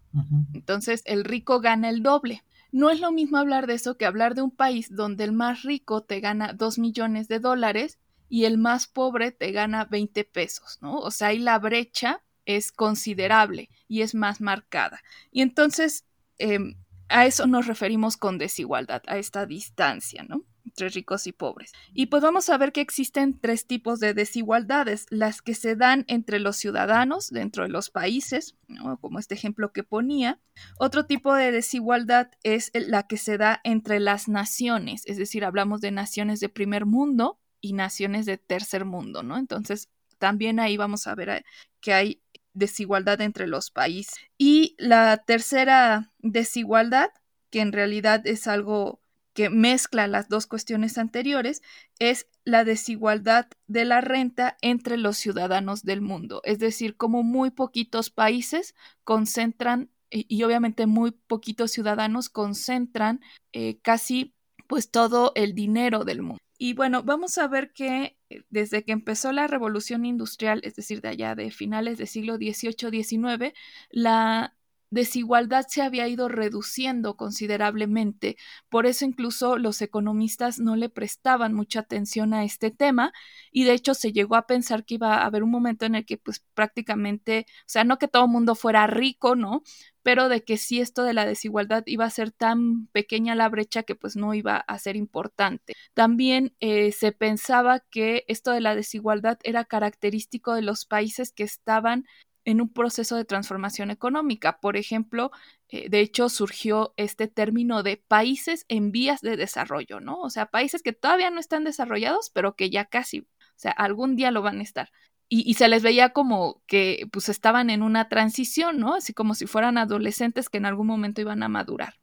Entonces, 0.52 1.02
el 1.06 1.24
rico 1.24 1.60
gana 1.60 1.88
el 1.88 2.02
doble. 2.02 2.44
No 2.70 2.90
es 2.90 3.00
lo 3.00 3.10
mismo 3.10 3.38
hablar 3.38 3.66
de 3.66 3.74
eso 3.74 3.96
que 3.96 4.06
hablar 4.06 4.36
de 4.36 4.42
un 4.42 4.52
país 4.52 4.94
donde 4.94 5.24
el 5.24 5.32
más 5.32 5.62
rico 5.62 6.02
te 6.02 6.20
gana 6.20 6.52
2 6.52 6.78
millones 6.78 7.26
de 7.26 7.40
dólares 7.40 7.98
y 8.28 8.44
el 8.44 8.58
más 8.58 8.86
pobre 8.86 9.32
te 9.32 9.50
gana 9.50 9.86
20 9.86 10.24
pesos, 10.24 10.78
¿no? 10.80 10.98
O 10.98 11.10
sea, 11.10 11.28
ahí 11.28 11.38
la 11.38 11.58
brecha 11.58 12.22
es 12.46 12.70
considerable 12.70 13.70
y 13.88 14.02
es 14.02 14.14
más 14.14 14.40
marcada. 14.40 15.02
Y 15.32 15.42
entonces, 15.42 16.04
em, 16.38 16.76
a 17.14 17.26
eso 17.26 17.46
nos 17.46 17.68
referimos 17.68 18.16
con 18.16 18.38
desigualdad, 18.38 19.00
a 19.06 19.18
esta 19.18 19.46
distancia, 19.46 20.24
¿no? 20.28 20.42
Entre 20.64 20.88
ricos 20.88 21.28
y 21.28 21.32
pobres. 21.32 21.70
Y 21.92 22.06
pues 22.06 22.24
vamos 22.24 22.50
a 22.50 22.58
ver 22.58 22.72
que 22.72 22.80
existen 22.80 23.38
tres 23.38 23.68
tipos 23.68 24.00
de 24.00 24.14
desigualdades, 24.14 25.06
las 25.10 25.40
que 25.40 25.54
se 25.54 25.76
dan 25.76 26.04
entre 26.08 26.40
los 26.40 26.56
ciudadanos 26.56 27.30
dentro 27.30 27.62
de 27.62 27.68
los 27.68 27.88
países, 27.88 28.56
como 29.00 29.20
este 29.20 29.36
ejemplo 29.36 29.72
que 29.72 29.84
ponía. 29.84 30.40
Otro 30.76 31.06
tipo 31.06 31.32
de 31.34 31.52
desigualdad 31.52 32.32
es 32.42 32.72
la 32.74 33.06
que 33.06 33.16
se 33.16 33.38
da 33.38 33.60
entre 33.62 34.00
las 34.00 34.26
naciones, 34.26 35.02
es 35.06 35.16
decir, 35.16 35.44
hablamos 35.44 35.80
de 35.80 35.92
naciones 35.92 36.40
de 36.40 36.48
primer 36.48 36.84
mundo 36.84 37.38
y 37.60 37.74
naciones 37.74 38.26
de 38.26 38.38
tercer 38.38 38.84
mundo, 38.84 39.22
¿no? 39.22 39.38
Entonces, 39.38 39.88
también 40.18 40.58
ahí 40.58 40.76
vamos 40.76 41.06
a 41.06 41.14
ver 41.14 41.28
eh, 41.28 41.44
que 41.80 41.94
hay 41.94 42.23
desigualdad 42.54 43.20
entre 43.20 43.46
los 43.46 43.70
países. 43.70 44.14
Y 44.38 44.74
la 44.78 45.18
tercera 45.18 46.12
desigualdad, 46.18 47.10
que 47.50 47.60
en 47.60 47.72
realidad 47.72 48.26
es 48.26 48.46
algo 48.46 49.00
que 49.34 49.50
mezcla 49.50 50.06
las 50.06 50.28
dos 50.28 50.46
cuestiones 50.46 50.96
anteriores 50.96 51.60
es 51.98 52.28
la 52.44 52.64
desigualdad 52.64 53.48
de 53.66 53.84
la 53.84 54.00
renta 54.00 54.56
entre 54.62 54.96
los 54.96 55.16
ciudadanos 55.16 55.82
del 55.82 56.00
mundo. 56.00 56.40
Es 56.44 56.60
decir, 56.60 56.96
como 56.96 57.22
muy 57.22 57.50
poquitos 57.50 58.10
países 58.10 58.74
concentran 59.02 59.90
y, 60.10 60.42
obviamente 60.44 60.86
muy 60.86 61.10
poquitos 61.10 61.72
ciudadanos 61.72 62.28
concentran 62.28 63.20
eh, 63.52 63.78
casi 63.82 64.32
pues 64.68 64.90
todo 64.90 65.32
el 65.34 65.54
dinero 65.54 66.04
del 66.04 66.22
mundo. 66.22 66.40
Y 66.56 66.74
bueno, 66.74 67.02
vamos 67.02 67.36
a 67.38 67.48
ver 67.48 67.72
que 67.72 68.16
desde 68.50 68.84
que 68.84 68.92
empezó 68.92 69.32
la 69.32 69.46
revolución 69.46 70.04
industrial, 70.04 70.60
es 70.64 70.74
decir, 70.74 71.00
de 71.00 71.08
allá 71.08 71.34
de 71.34 71.50
finales 71.50 71.98
del 71.98 72.08
siglo 72.08 72.36
XVIII-XIX, 72.36 73.52
la 73.90 74.56
desigualdad 74.90 75.66
se 75.68 75.82
había 75.82 76.08
ido 76.08 76.28
reduciendo 76.28 77.16
considerablemente. 77.16 78.36
Por 78.68 78.86
eso 78.86 79.04
incluso 79.04 79.58
los 79.58 79.82
economistas 79.82 80.58
no 80.58 80.76
le 80.76 80.88
prestaban 80.88 81.54
mucha 81.54 81.80
atención 81.80 82.34
a 82.34 82.44
este 82.44 82.70
tema 82.70 83.12
y 83.50 83.64
de 83.64 83.72
hecho 83.72 83.94
se 83.94 84.12
llegó 84.12 84.36
a 84.36 84.46
pensar 84.46 84.84
que 84.84 84.94
iba 84.94 85.16
a 85.16 85.26
haber 85.26 85.42
un 85.42 85.50
momento 85.50 85.86
en 85.86 85.94
el 85.96 86.06
que 86.06 86.18
pues 86.18 86.44
prácticamente, 86.54 87.46
o 87.60 87.64
sea, 87.66 87.84
no 87.84 87.98
que 87.98 88.08
todo 88.08 88.24
el 88.24 88.30
mundo 88.30 88.54
fuera 88.54 88.86
rico, 88.86 89.36
¿no? 89.36 89.62
pero 90.04 90.28
de 90.28 90.44
que 90.44 90.58
si 90.58 90.80
esto 90.80 91.02
de 91.02 91.14
la 91.14 91.26
desigualdad 91.26 91.82
iba 91.86 92.04
a 92.04 92.10
ser 92.10 92.30
tan 92.30 92.88
pequeña 92.88 93.34
la 93.34 93.48
brecha 93.48 93.84
que 93.84 93.94
pues 93.96 94.16
no 94.16 94.34
iba 94.34 94.58
a 94.58 94.78
ser 94.78 94.96
importante. 94.96 95.72
También 95.94 96.54
eh, 96.60 96.92
se 96.92 97.10
pensaba 97.10 97.80
que 97.80 98.24
esto 98.28 98.52
de 98.52 98.60
la 98.60 98.76
desigualdad 98.76 99.38
era 99.42 99.64
característico 99.64 100.54
de 100.54 100.62
los 100.62 100.84
países 100.84 101.32
que 101.32 101.42
estaban 101.42 102.04
en 102.44 102.60
un 102.60 102.68
proceso 102.68 103.16
de 103.16 103.24
transformación 103.24 103.90
económica. 103.90 104.60
Por 104.60 104.76
ejemplo, 104.76 105.30
eh, 105.68 105.88
de 105.88 106.00
hecho 106.00 106.28
surgió 106.28 106.94
este 106.96 107.28
término 107.28 107.82
de 107.82 107.96
países 107.96 108.64
en 108.68 108.92
vías 108.92 109.20
de 109.20 109.36
desarrollo, 109.36 110.00
¿no? 110.00 110.20
O 110.20 110.30
sea, 110.30 110.46
países 110.46 110.82
que 110.82 110.92
todavía 110.92 111.30
no 111.30 111.40
están 111.40 111.64
desarrollados, 111.64 112.30
pero 112.30 112.54
que 112.54 112.70
ya 112.70 112.84
casi, 112.84 113.20
o 113.20 113.26
sea, 113.56 113.72
algún 113.72 114.16
día 114.16 114.30
lo 114.30 114.42
van 114.42 114.60
a 114.60 114.62
estar. 114.62 114.90
Y, 115.30 115.54
se 115.54 115.68
les 115.68 115.82
veía 115.82 116.10
como 116.10 116.62
que 116.66 117.08
pues 117.10 117.28
estaban 117.28 117.68
en 117.70 117.82
una 117.82 118.08
transición, 118.08 118.78
¿no? 118.78 118.94
Así 118.94 119.12
como 119.12 119.34
si 119.34 119.46
fueran 119.46 119.78
adolescentes 119.78 120.48
que 120.48 120.58
en 120.58 120.66
algún 120.66 120.86
momento 120.86 121.22
iban 121.22 121.42
a 121.42 121.48
madurar. 121.48 121.94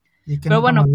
Pero 0.42 0.60
bueno, 0.60 0.86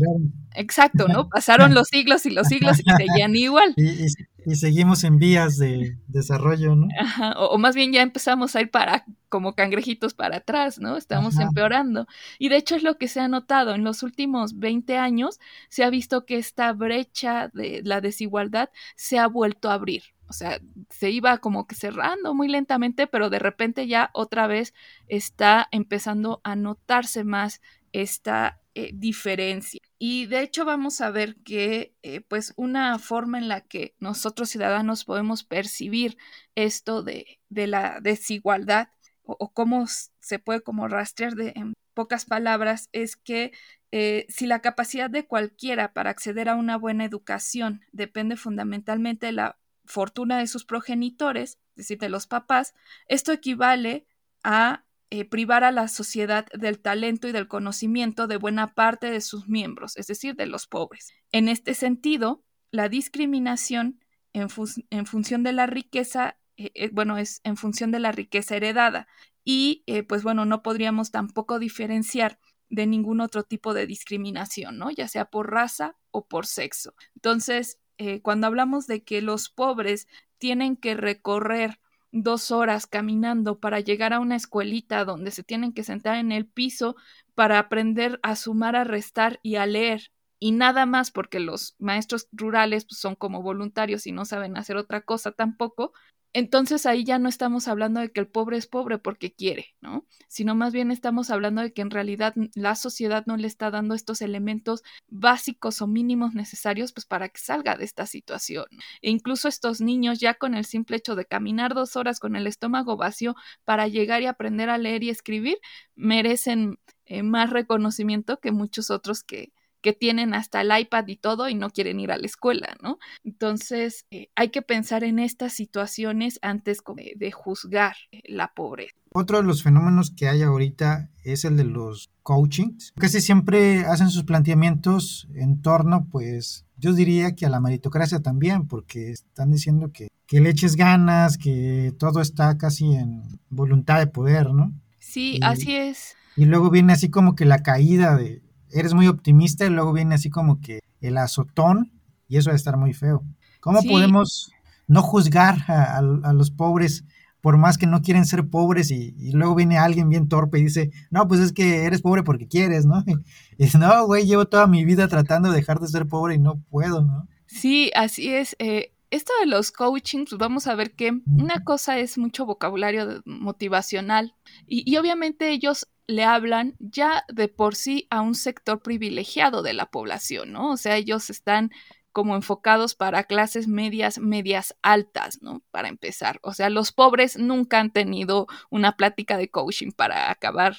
exacto, 0.54 1.08
¿no? 1.08 1.28
Pasaron 1.30 1.72
los 1.72 1.88
siglos 1.88 2.26
y 2.26 2.30
los 2.30 2.48
siglos 2.48 2.78
y 2.80 2.90
seguían 2.96 3.34
igual. 3.36 3.74
Y, 3.76 4.08
seguimos 4.54 5.02
en 5.02 5.18
vías 5.18 5.58
de 5.58 5.98
desarrollo, 6.06 6.76
¿no? 6.76 6.86
Ajá, 7.00 7.32
o, 7.32 7.58
más 7.58 7.74
bien 7.74 7.92
ya 7.92 8.02
empezamos 8.02 8.54
a 8.54 8.60
ir 8.60 8.70
para 8.70 9.04
como 9.28 9.54
cangrejitos 9.54 10.14
para 10.14 10.36
atrás, 10.36 10.78
¿no? 10.78 10.96
Estamos 10.96 11.36
empeorando. 11.40 12.06
Y 12.38 12.48
de 12.48 12.56
hecho 12.56 12.76
es 12.76 12.84
lo 12.84 12.96
que 12.96 13.08
se 13.08 13.18
ha 13.18 13.26
notado 13.26 13.74
en 13.74 13.82
los 13.82 14.04
últimos 14.04 14.58
20 14.58 14.96
años, 14.96 15.40
se 15.68 15.82
ha 15.82 15.90
visto 15.90 16.24
que 16.24 16.38
esta 16.38 16.72
brecha 16.72 17.50
de 17.52 17.82
la 17.84 18.00
desigualdad 18.00 18.70
se 18.94 19.18
ha 19.18 19.26
vuelto 19.26 19.68
a 19.68 19.74
abrir. 19.74 20.04
O 20.28 20.32
sea, 20.32 20.60
se 20.90 21.10
iba 21.10 21.38
como 21.38 21.66
que 21.66 21.74
cerrando 21.74 22.34
muy 22.34 22.48
lentamente, 22.48 23.06
pero 23.06 23.30
de 23.30 23.38
repente 23.38 23.86
ya 23.86 24.10
otra 24.12 24.46
vez 24.46 24.74
está 25.08 25.68
empezando 25.70 26.40
a 26.44 26.56
notarse 26.56 27.24
más 27.24 27.60
esta 27.92 28.60
eh, 28.78 28.90
diferencia. 28.92 29.80
Y 29.98 30.26
de 30.26 30.42
hecho 30.42 30.66
vamos 30.66 31.00
a 31.00 31.10
ver 31.10 31.36
que 31.36 31.94
eh, 32.02 32.20
pues 32.20 32.52
una 32.58 32.98
forma 32.98 33.38
en 33.38 33.48
la 33.48 33.62
que 33.62 33.94
nosotros 34.00 34.50
ciudadanos 34.50 35.06
podemos 35.06 35.44
percibir 35.44 36.18
esto 36.54 37.02
de, 37.02 37.40
la 37.48 38.00
desigualdad 38.02 38.90
o, 39.22 39.50
cómo 39.54 39.86
se 39.86 40.38
puede 40.38 40.60
como 40.60 40.88
rastrear 40.88 41.36
de, 41.36 41.54
en 41.56 41.72
pocas 41.94 42.26
palabras 42.26 42.90
es 42.92 43.16
que 43.16 43.52
eh, 43.92 44.26
si 44.28 44.46
la 44.46 44.60
capacidad 44.60 45.08
de 45.08 45.26
cualquiera 45.26 45.94
para 45.94 46.10
acceder 46.10 46.50
a 46.50 46.56
una 46.56 46.76
buena 46.76 47.06
educación 47.06 47.80
depende 47.92 48.36
fundamentalmente 48.36 49.24
de 49.24 49.32
la 49.32 49.58
fortuna 49.86 50.38
de 50.38 50.48
sus 50.48 50.66
progenitores, 50.66 51.52
es 51.70 51.76
decir, 51.76 51.98
de 51.98 52.10
los 52.10 52.26
papás, 52.26 52.74
esto 53.08 53.32
equivale 53.32 54.06
a 54.44 54.84
eh, 55.10 55.24
privar 55.24 55.62
a 55.62 55.70
la 55.70 55.86
sociedad 55.86 56.46
del 56.52 56.80
talento 56.80 57.28
y 57.28 57.32
del 57.32 57.46
conocimiento 57.46 58.26
de 58.26 58.38
buena 58.38 58.74
parte 58.74 59.08
de 59.08 59.20
sus 59.20 59.48
miembros, 59.48 59.96
es 59.96 60.08
decir, 60.08 60.34
de 60.34 60.46
los 60.46 60.66
pobres. 60.66 61.12
En 61.30 61.48
este 61.48 61.74
sentido, 61.74 62.42
la 62.72 62.88
discriminación 62.88 64.00
en, 64.32 64.48
función 64.50 65.44
de 65.44 65.52
la 65.52 65.66
riqueza, 65.66 66.38
eh, 66.56 66.72
eh, 66.74 66.90
bueno, 66.92 67.18
es 67.18 67.40
en 67.44 67.56
función 67.56 67.92
de 67.92 68.00
la 68.00 68.10
riqueza 68.10 68.56
heredada 68.56 69.06
y 69.44 69.84
pues 70.08 70.24
bueno, 70.24 70.44
no 70.44 70.64
podríamos 70.64 71.12
tampoco 71.12 71.60
diferenciar 71.60 72.40
de 72.68 72.88
ningún 72.88 73.20
otro 73.20 73.44
tipo 73.44 73.74
de 73.74 73.86
discriminación, 73.86 74.76
¿no? 74.76 74.90
Ya 74.90 75.06
sea 75.06 75.26
por 75.26 75.52
raza 75.52 75.96
o 76.10 76.26
por 76.26 76.46
sexo. 76.46 76.94
Entonces, 77.14 77.78
cuando 78.22 78.48
hablamos 78.48 78.88
de 78.88 79.04
que 79.04 79.22
los 79.22 79.48
pobres 79.48 80.08
tienen 80.38 80.76
que 80.76 80.94
recorrer 80.94 81.78
dos 82.22 82.50
horas 82.50 82.86
caminando 82.86 83.58
para 83.58 83.80
llegar 83.80 84.12
a 84.12 84.20
una 84.20 84.36
escuelita 84.36 85.04
donde 85.04 85.30
se 85.30 85.42
tienen 85.42 85.72
que 85.72 85.84
sentar 85.84 86.16
en 86.16 86.32
el 86.32 86.46
piso 86.46 86.96
para 87.34 87.58
aprender 87.58 88.20
a 88.22 88.36
sumar, 88.36 88.76
a 88.76 88.84
restar 88.84 89.40
y 89.42 89.56
a 89.56 89.66
leer. 89.66 90.10
Y 90.38 90.52
nada 90.52 90.86
más 90.86 91.10
porque 91.10 91.40
los 91.40 91.76
maestros 91.78 92.28
rurales 92.32 92.84
pues, 92.84 93.00
son 93.00 93.14
como 93.14 93.42
voluntarios 93.42 94.06
y 94.06 94.12
no 94.12 94.24
saben 94.24 94.56
hacer 94.56 94.76
otra 94.76 95.00
cosa 95.00 95.32
tampoco, 95.32 95.92
entonces 96.36 96.84
ahí 96.84 97.02
ya 97.02 97.18
no 97.18 97.30
estamos 97.30 97.66
hablando 97.66 97.98
de 97.98 98.10
que 98.12 98.20
el 98.20 98.28
pobre 98.28 98.58
es 98.58 98.66
pobre 98.66 98.98
porque 98.98 99.32
quiere, 99.32 99.74
¿no? 99.80 100.06
Sino 100.28 100.54
más 100.54 100.74
bien 100.74 100.90
estamos 100.90 101.30
hablando 101.30 101.62
de 101.62 101.72
que 101.72 101.80
en 101.80 101.90
realidad 101.90 102.34
la 102.54 102.74
sociedad 102.74 103.24
no 103.24 103.38
le 103.38 103.46
está 103.46 103.70
dando 103.70 103.94
estos 103.94 104.20
elementos 104.20 104.82
básicos 105.08 105.80
o 105.80 105.86
mínimos 105.86 106.34
necesarios 106.34 106.92
pues 106.92 107.06
para 107.06 107.30
que 107.30 107.40
salga 107.40 107.78
de 107.78 107.86
esta 107.86 108.04
situación. 108.04 108.66
E 109.00 109.08
incluso 109.08 109.48
estos 109.48 109.80
niños 109.80 110.20
ya 110.20 110.34
con 110.34 110.54
el 110.54 110.66
simple 110.66 110.98
hecho 110.98 111.16
de 111.16 111.24
caminar 111.24 111.72
dos 111.72 111.96
horas 111.96 112.20
con 112.20 112.36
el 112.36 112.46
estómago 112.46 112.98
vacío 112.98 113.34
para 113.64 113.88
llegar 113.88 114.20
y 114.20 114.26
aprender 114.26 114.68
a 114.68 114.76
leer 114.76 115.04
y 115.04 115.08
escribir 115.08 115.56
merecen 115.94 116.78
eh, 117.06 117.22
más 117.22 117.48
reconocimiento 117.48 118.40
que 118.40 118.52
muchos 118.52 118.90
otros 118.90 119.24
que, 119.24 119.54
que 119.80 119.92
tienen 119.92 120.34
hasta 120.34 120.60
el 120.60 120.70
iPad 120.78 121.06
y 121.08 121.16
todo 121.16 121.48
y 121.48 121.54
no 121.54 121.70
quieren 121.70 122.00
ir 122.00 122.12
a 122.12 122.18
la 122.18 122.26
escuela, 122.26 122.76
¿no? 122.82 122.98
Entonces, 123.24 124.06
eh, 124.10 124.28
hay 124.34 124.50
que 124.50 124.62
pensar 124.62 125.04
en 125.04 125.18
estas 125.18 125.52
situaciones 125.52 126.38
antes 126.42 126.78
de 127.16 127.32
juzgar 127.32 127.96
eh, 128.12 128.22
la 128.26 128.52
pobreza. 128.54 128.96
Otro 129.12 129.38
de 129.38 129.44
los 129.44 129.62
fenómenos 129.62 130.10
que 130.10 130.28
hay 130.28 130.42
ahorita 130.42 131.10
es 131.24 131.44
el 131.44 131.56
de 131.56 131.64
los 131.64 132.10
coachings. 132.22 132.92
Casi 132.98 133.20
siempre 133.20 133.86
hacen 133.86 134.10
sus 134.10 134.24
planteamientos 134.24 135.28
en 135.34 135.62
torno, 135.62 136.06
pues, 136.10 136.66
yo 136.76 136.92
diría 136.92 137.34
que 137.34 137.46
a 137.46 137.50
la 137.50 137.60
meritocracia 137.60 138.20
también, 138.20 138.66
porque 138.66 139.10
están 139.10 139.50
diciendo 139.50 139.92
que, 139.92 140.08
que 140.26 140.40
le 140.40 140.50
eches 140.50 140.76
ganas, 140.76 141.38
que 141.38 141.94
todo 141.98 142.20
está 142.20 142.58
casi 142.58 142.94
en 142.94 143.22
voluntad 143.48 143.98
de 143.98 144.06
poder, 144.06 144.52
¿no? 144.52 144.72
Sí, 144.98 145.38
así 145.42 145.74
es. 145.74 146.16
Y 146.36 146.44
luego 146.44 146.68
viene 146.68 146.92
así 146.92 147.08
como 147.08 147.34
que 147.34 147.46
la 147.46 147.62
caída 147.62 148.16
de, 148.16 148.42
eres 148.72 148.94
muy 148.94 149.08
optimista 149.08 149.66
y 149.66 149.70
luego 149.70 149.92
viene 149.92 150.14
así 150.14 150.30
como 150.30 150.60
que 150.60 150.80
el 151.00 151.16
azotón 151.18 151.92
y 152.28 152.36
eso 152.36 152.50
va 152.50 152.54
a 152.54 152.56
estar 152.56 152.76
muy 152.76 152.92
feo. 152.92 153.22
¿Cómo 153.60 153.82
podemos 153.82 154.50
no 154.86 155.02
juzgar 155.02 155.58
a, 155.68 156.00
los 156.32 156.50
pobres 156.50 157.04
por 157.40 157.56
más 157.56 157.78
que 157.78 157.86
no 157.86 158.02
quieren 158.02 158.24
ser 158.24 158.48
pobres 158.48 158.90
y, 158.90 159.14
luego 159.32 159.54
viene 159.54 159.78
alguien 159.78 160.08
bien 160.08 160.28
torpe 160.28 160.58
y 160.58 160.64
dice, 160.64 160.90
no, 161.10 161.28
pues 161.28 161.40
es 161.40 161.52
que 161.52 161.84
eres 161.84 162.02
pobre 162.02 162.22
porque 162.22 162.48
quieres, 162.48 162.86
¿no? 162.86 163.04
Y 163.58 163.64
dice, 163.64 163.78
no, 163.78 164.06
güey, 164.06 164.26
llevo 164.26 164.46
toda 164.46 164.66
mi 164.66 164.84
vida 164.84 165.08
tratando 165.08 165.50
de 165.50 165.56
dejar 165.56 165.80
de 165.80 165.88
ser 165.88 166.06
pobre 166.06 166.34
y 166.34 166.38
no 166.38 166.60
puedo, 166.70 167.02
¿no? 167.02 167.28
Sí, 167.46 167.90
así 167.94 168.32
es. 168.32 168.56
Eh, 168.58 168.92
esto 169.10 169.32
de 169.40 169.46
los 169.46 169.70
coaching, 169.70 170.24
pues 170.28 170.38
vamos 170.38 170.66
a 170.66 170.74
ver 170.74 170.94
que 170.94 171.20
una 171.26 171.62
cosa 171.62 171.98
es 171.98 172.18
mucho 172.18 172.44
vocabulario 172.44 173.22
motivacional 173.24 174.34
y, 174.66 174.82
y 174.90 174.96
obviamente 174.96 175.50
ellos 175.50 175.88
le 176.06 176.24
hablan 176.24 176.76
ya 176.78 177.24
de 177.28 177.48
por 177.48 177.74
sí 177.74 178.06
a 178.10 178.20
un 178.20 178.34
sector 178.34 178.82
privilegiado 178.82 179.62
de 179.62 179.72
la 179.72 179.86
población, 179.86 180.52
¿no? 180.52 180.70
O 180.70 180.76
sea, 180.76 180.96
ellos 180.96 181.30
están 181.30 181.70
como 182.12 182.34
enfocados 182.34 182.94
para 182.94 183.24
clases 183.24 183.68
medias, 183.68 184.18
medias 184.18 184.74
altas, 184.82 185.42
¿no? 185.42 185.62
Para 185.70 185.88
empezar. 185.88 186.38
O 186.42 186.54
sea, 186.54 186.70
los 186.70 186.92
pobres 186.92 187.36
nunca 187.36 187.78
han 187.78 187.90
tenido 187.90 188.46
una 188.70 188.96
plática 188.96 189.36
de 189.36 189.50
coaching 189.50 189.90
para 189.90 190.30
acabar 190.30 190.76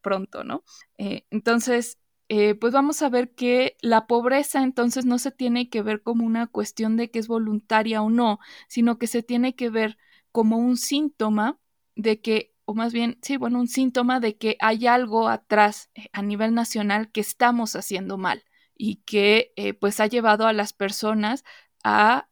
pronto, 0.00 0.44
¿no? 0.44 0.62
Eh, 0.96 1.24
entonces, 1.30 1.98
eh, 2.28 2.54
pues 2.54 2.72
vamos 2.72 3.02
a 3.02 3.08
ver 3.08 3.34
que 3.34 3.76
la 3.82 4.06
pobreza 4.06 4.62
entonces 4.62 5.04
no 5.04 5.18
se 5.18 5.32
tiene 5.32 5.68
que 5.68 5.82
ver 5.82 6.02
como 6.02 6.24
una 6.24 6.46
cuestión 6.46 6.96
de 6.96 7.10
que 7.10 7.18
es 7.18 7.26
voluntaria 7.26 8.02
o 8.02 8.10
no, 8.10 8.38
sino 8.68 8.98
que 8.98 9.08
se 9.08 9.24
tiene 9.24 9.56
que 9.56 9.70
ver 9.70 9.98
como 10.30 10.58
un 10.58 10.76
síntoma 10.76 11.58
de 11.96 12.20
que 12.20 12.49
o 12.70 12.74
más 12.74 12.92
bien, 12.92 13.18
sí, 13.20 13.36
bueno, 13.36 13.58
un 13.58 13.66
síntoma 13.66 14.20
de 14.20 14.36
que 14.36 14.56
hay 14.60 14.86
algo 14.86 15.28
atrás 15.28 15.90
eh, 15.96 16.08
a 16.12 16.22
nivel 16.22 16.54
nacional 16.54 17.10
que 17.10 17.20
estamos 17.20 17.74
haciendo 17.74 18.16
mal 18.16 18.44
y 18.76 19.02
que 19.06 19.52
eh, 19.56 19.74
pues 19.74 19.98
ha 19.98 20.06
llevado 20.06 20.46
a 20.46 20.52
las 20.52 20.72
personas 20.72 21.42
a, 21.82 22.28